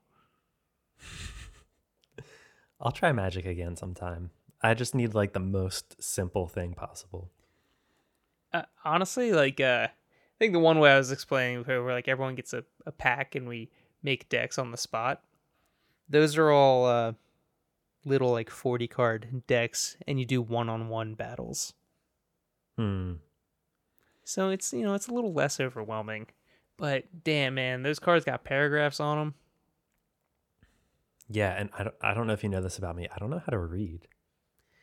I'll 2.83 2.93
try 2.93 3.13
Magic 3.13 3.47
again 3.47 3.77
sometime. 3.77 4.31
I 4.61 4.75
just 4.75 4.95
need 4.95 5.15
like 5.15 5.33
the 5.33 5.41
most 5.41 6.03
simple 6.03 6.49
thing 6.49 6.75
possible. 6.75 7.31
Uh, 8.53 8.63
honestly, 8.85 9.33
like, 9.33 9.61
uh, 9.61 9.87
I 9.89 10.39
think 10.39 10.53
the 10.53 10.59
one 10.59 10.81
way 10.81 10.93
I 10.93 10.99
was 10.99 11.13
explaining 11.13 11.65
where, 11.65 11.83
where 11.83 11.95
like 11.95 12.09
everyone 12.09 12.35
gets 12.35 12.53
a, 12.53 12.65
a 12.85 12.93
pack 12.93 13.35
and 13.37 13.49
we 13.49 13.71
make 14.03 14.29
decks 14.29 14.59
on 14.59 14.73
the 14.73 14.77
spot. 14.77 15.23
Those 16.09 16.37
are 16.37 16.51
all 16.51 16.85
uh, 16.87 17.13
little 18.05 18.33
like 18.33 18.51
40 18.51 18.89
card 18.89 19.43
decks, 19.47 19.97
and 20.07 20.19
you 20.19 20.27
do 20.27 20.43
one 20.43 20.69
on 20.69 20.89
one 20.89 21.15
battles. 21.15 21.73
Hmm. 22.77 23.15
So 24.25 24.51
it's 24.51 24.73
you 24.73 24.83
know 24.83 24.95
it's 24.95 25.09
a 25.09 25.15
little 25.15 25.33
less 25.33 25.61
overwhelming. 25.61 26.27
But 26.77 27.05
damn 27.23 27.55
man, 27.55 27.83
those 27.83 27.99
cards 27.99 28.25
got 28.25 28.45
paragraphs 28.45 28.99
on 28.99 29.19
them. 29.19 29.35
Yeah, 31.33 31.55
and 31.59 31.71
I 31.77 31.85
don't, 31.85 31.95
I 32.03 32.15
don't 32.15 32.27
know 32.27 32.35
if 32.35 32.43
you 32.43 32.51
know 32.51 32.61
this 32.61 32.79
about 32.79 32.95
me. 32.95 33.09
I 33.15 33.19
don't 33.19 33.31
know 33.31 33.43
how 33.45 33.51
to 33.51 33.59
read. 33.59 34.07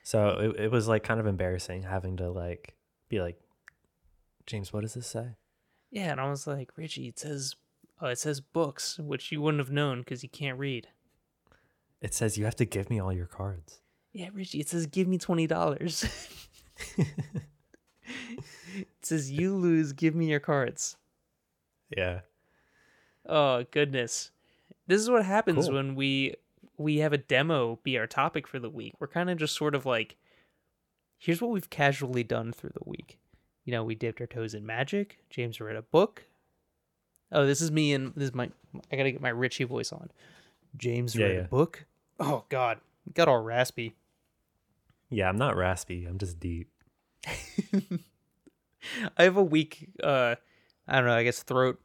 So 0.03 0.29
it, 0.57 0.63
it 0.63 0.71
was 0.71 0.87
like 0.87 1.03
kind 1.03 1.19
of 1.19 1.27
embarrassing 1.27 1.83
having 1.83 2.17
to 2.17 2.31
like 2.31 2.75
be 3.07 3.21
like, 3.21 3.39
James, 4.47 4.73
what 4.73 4.81
does 4.81 4.95
this 4.95 5.05
say? 5.05 5.35
Yeah, 5.91 6.11
and 6.11 6.19
I 6.19 6.29
was 6.29 6.47
like, 6.47 6.71
Richie, 6.75 7.07
it 7.07 7.19
says 7.19 7.55
uh, 8.01 8.07
it 8.07 8.17
says 8.17 8.41
books, 8.41 8.97
which 8.97 9.31
you 9.31 9.41
wouldn't 9.41 9.59
have 9.59 9.71
known 9.71 9.99
because 9.99 10.23
you 10.23 10.29
can't 10.29 10.57
read. 10.57 10.87
It 12.01 12.15
says 12.15 12.37
you 12.37 12.45
have 12.45 12.55
to 12.55 12.65
give 12.65 12.89
me 12.89 12.99
all 12.99 13.13
your 13.13 13.27
cards. 13.27 13.81
Yeah, 14.11 14.29
Richie, 14.33 14.59
it 14.59 14.69
says 14.69 14.87
give 14.87 15.07
me 15.07 15.19
twenty 15.19 15.45
dollars. 15.45 16.03
it 16.97 18.87
says 19.03 19.29
you 19.31 19.55
lose, 19.55 19.93
give 19.93 20.15
me 20.15 20.27
your 20.27 20.39
cards. 20.39 20.97
Yeah. 21.95 22.21
Oh 23.27 23.65
goodness. 23.69 24.31
This 24.89 24.99
is 25.01 25.09
what 25.09 25.23
happens 25.23 25.65
Cool. 25.67 25.75
when 25.75 25.95
we 25.95 26.33
we 26.77 26.97
have 26.97 27.13
a 27.13 27.17
demo 27.17 27.79
be 27.83 27.97
our 27.97 28.07
topic 28.07 28.47
for 28.47 28.57
the 28.57 28.69
week. 28.69 28.95
We're 28.99 29.07
kind 29.07 29.29
of 29.29 29.37
just 29.37 29.55
sort 29.55 29.75
of 29.75 29.85
like 29.85 30.17
here's 31.19 31.41
what 31.41 31.51
we've 31.51 31.69
casually 31.69 32.23
done 32.23 32.51
through 32.51 32.71
the 32.73 32.89
week. 32.89 33.19
You 33.65 33.71
know, 33.73 33.83
we 33.83 33.93
dipped 33.93 34.19
our 34.19 34.25
toes 34.27 34.53
in 34.55 34.65
magic. 34.65 35.19
James 35.29 35.61
read 35.61 35.75
a 35.75 35.83
book. 35.83 36.25
Oh, 37.31 37.45
this 37.45 37.61
is 37.61 37.71
me 37.71 37.93
and 37.93 38.13
this 38.15 38.29
is 38.29 38.33
my 38.33 38.49
I 38.91 38.95
got 38.95 39.03
to 39.03 39.11
get 39.11 39.21
my 39.21 39.29
Richie 39.29 39.63
voice 39.65 39.93
on. 39.93 40.09
James 40.75 41.15
Yeah, 41.15 41.25
read 41.27 41.35
yeah. 41.35 41.41
a 41.41 41.47
book. 41.47 41.85
Oh 42.19 42.45
god. 42.49 42.79
Got 43.13 43.27
all 43.27 43.41
raspy. 43.41 43.93
Yeah, 45.11 45.29
I'm 45.29 45.37
not 45.37 45.55
raspy. 45.55 46.05
I'm 46.05 46.17
just 46.17 46.39
deep. 46.39 46.69
I 49.17 49.23
have 49.23 49.37
a 49.37 49.43
weak 49.43 49.89
uh 50.03 50.35
I 50.87 50.95
don't 50.95 51.05
know, 51.05 51.13
I 51.15 51.23
guess 51.23 51.43
throat 51.43 51.79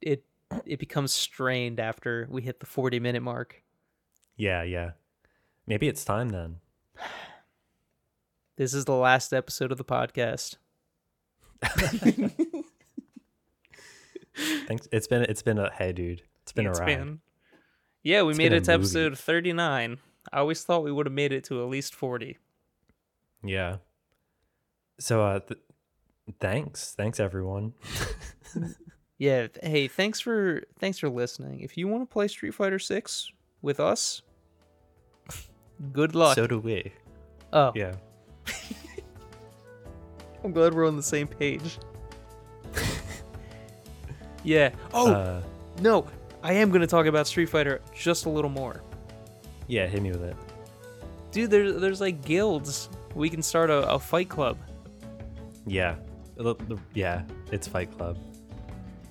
it 0.00 0.24
it 0.66 0.78
becomes 0.78 1.12
strained 1.12 1.80
after 1.80 2.26
we 2.30 2.42
hit 2.42 2.60
the 2.60 2.66
40 2.66 3.00
minute 3.00 3.22
mark. 3.22 3.62
Yeah, 4.36 4.62
yeah. 4.62 4.92
Maybe 5.66 5.88
it's 5.88 6.04
time 6.04 6.28
then. 6.30 6.56
This 8.56 8.74
is 8.74 8.84
the 8.84 8.94
last 8.94 9.32
episode 9.32 9.72
of 9.72 9.78
the 9.78 9.84
podcast. 9.84 10.56
Thanks. 14.66 14.88
It's 14.92 15.06
been 15.06 15.22
it's 15.22 15.42
been 15.42 15.58
a 15.58 15.70
hey 15.72 15.92
dude. 15.92 16.22
It's 16.42 16.52
been 16.52 16.66
It's 16.66 16.78
a 16.78 16.82
ride. 16.82 16.98
been- 16.98 17.20
Yeah, 18.02 18.22
we 18.22 18.30
It's 18.30 18.38
made 18.38 18.52
it 18.52 18.64
to 18.64 18.72
movie. 18.72 18.82
episode 18.82 19.18
39. 19.18 19.98
I 20.32 20.38
always 20.38 20.64
thought 20.64 20.82
we 20.84 20.92
would 20.92 21.06
have 21.06 21.12
made 21.12 21.32
it 21.32 21.44
to 21.44 21.62
at 21.62 21.68
least 21.68 21.94
40. 21.94 22.38
Yeah. 23.44 23.76
So 24.98 25.22
uh 25.22 25.40
th- 25.40 25.60
thanks. 26.40 26.94
Thanks 26.94 27.20
everyone. 27.20 27.74
Yeah, 29.18 29.46
hey, 29.62 29.86
thanks 29.88 30.20
for 30.20 30.62
thanks 30.78 30.98
for 30.98 31.08
listening. 31.08 31.60
If 31.60 31.76
you 31.76 31.86
want 31.88 32.02
to 32.02 32.12
play 32.12 32.26
Street 32.28 32.52
Fighter 32.54 32.78
6 32.78 33.30
with 33.62 33.78
us, 33.80 34.22
good 35.92 36.14
luck. 36.14 36.34
So 36.34 36.46
do 36.46 36.58
we. 36.58 36.92
oh, 37.52 37.72
Yeah. 37.74 37.94
I'm 40.44 40.52
glad 40.52 40.74
we're 40.74 40.86
on 40.86 40.96
the 40.96 41.02
same 41.02 41.26
page. 41.26 41.78
yeah. 44.44 44.70
Oh, 44.92 45.12
Uh 45.12 45.42
no. 45.80 46.06
I 46.42 46.52
am 46.54 46.68
going 46.68 46.82
to 46.82 46.86
talk 46.86 47.06
about 47.06 47.26
Street 47.26 47.48
Fighter 47.48 47.80
just 47.94 48.26
a 48.26 48.28
little 48.28 48.50
more. 48.50 48.82
yeah, 49.66 49.86
hit 49.86 50.02
me 50.02 50.10
with 50.10 50.22
it. 50.24 50.36
Dude, 51.30 51.50
there's 51.50 51.80
there's 51.80 52.00
like 52.00 52.22
guilds. 52.24 52.90
We 53.14 53.30
can 53.30 53.42
start 53.42 53.70
a, 53.70 53.88
a 53.88 53.98
fight 53.98 54.28
club. 54.28 54.58
Yeah. 55.66 55.94
Yeah, 56.94 57.22
it's 57.52 57.66
Fight 57.68 57.96
Club. 57.96 58.18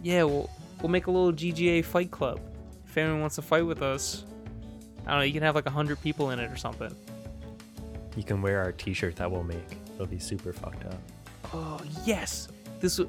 Yeah, 0.03 0.23
we'll 0.23 0.49
we'll 0.81 0.89
make 0.89 1.07
a 1.07 1.11
little 1.11 1.31
GGA 1.31 1.83
fight 1.83 2.11
club. 2.11 2.39
If 2.85 2.97
anyone 2.97 3.21
wants 3.21 3.37
to 3.37 3.41
fight 3.41 3.65
with 3.65 3.81
us, 3.81 4.25
I 5.07 5.11
don't 5.11 5.19
know. 5.19 5.25
You 5.25 5.33
can 5.33 5.41
have 5.41 5.55
like 5.55 5.65
a 5.65 5.71
hundred 5.71 5.99
people 6.01 6.29
in 6.29 6.39
it 6.39 6.51
or 6.51 6.57
something. 6.57 6.93
You 8.15 8.23
can 8.23 8.41
wear 8.41 8.61
our 8.61 8.71
T-shirt 8.71 9.15
that 9.15 9.31
we'll 9.31 9.43
make. 9.43 9.77
It'll 9.95 10.05
be 10.05 10.19
super 10.19 10.53
fucked 10.53 10.85
up. 10.85 10.99
Oh 11.53 11.79
yes, 12.05 12.49
this 12.79 12.99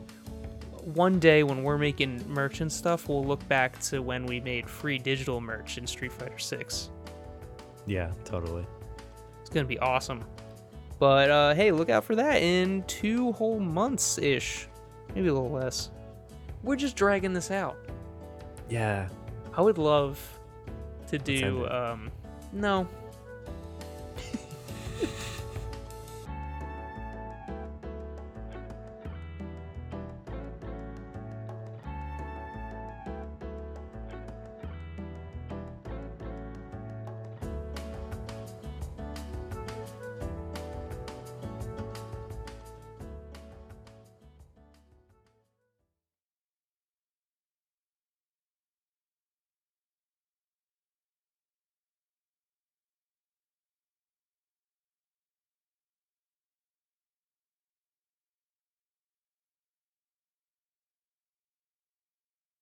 one 0.85 1.19
day 1.19 1.43
when 1.43 1.63
we're 1.63 1.79
making 1.79 2.23
merch 2.29 2.61
and 2.61 2.71
stuff, 2.73 3.09
we'll 3.09 3.25
look 3.25 3.47
back 3.49 3.79
to 3.81 4.01
when 4.01 4.27
we 4.27 4.41
made 4.41 4.69
free 4.69 4.99
digital 4.99 5.41
merch 5.41 5.77
in 5.79 5.87
Street 5.87 6.13
Fighter 6.13 6.39
Six. 6.39 6.91
Yeah, 7.87 8.13
totally. 8.25 8.65
It's 9.41 9.51
gonna 9.51 9.67
be 9.67 9.79
awesome. 9.81 10.25
But 10.99 11.31
uh, 11.31 11.55
hey, 11.55 11.73
look 11.73 11.91
out 11.91 12.05
for 12.05 12.15
that 12.15 12.41
in 12.43 12.83
two 12.85 13.33
whole 13.33 13.59
months 13.59 14.17
ish, 14.19 14.69
maybe 15.15 15.29
a 15.29 15.35
little 15.35 15.51
less. 15.51 15.91
We're 16.65 16.77
just 16.77 16.97
dragging 16.97 17.35
this 17.35 17.51
out. 17.51 17.77
Yeah. 18.69 19.09
I 19.57 19.61
would 19.61 19.79
love 19.79 20.19
to 21.09 21.19
do. 21.19 21.69
Um, 21.69 22.11
no. 22.53 22.89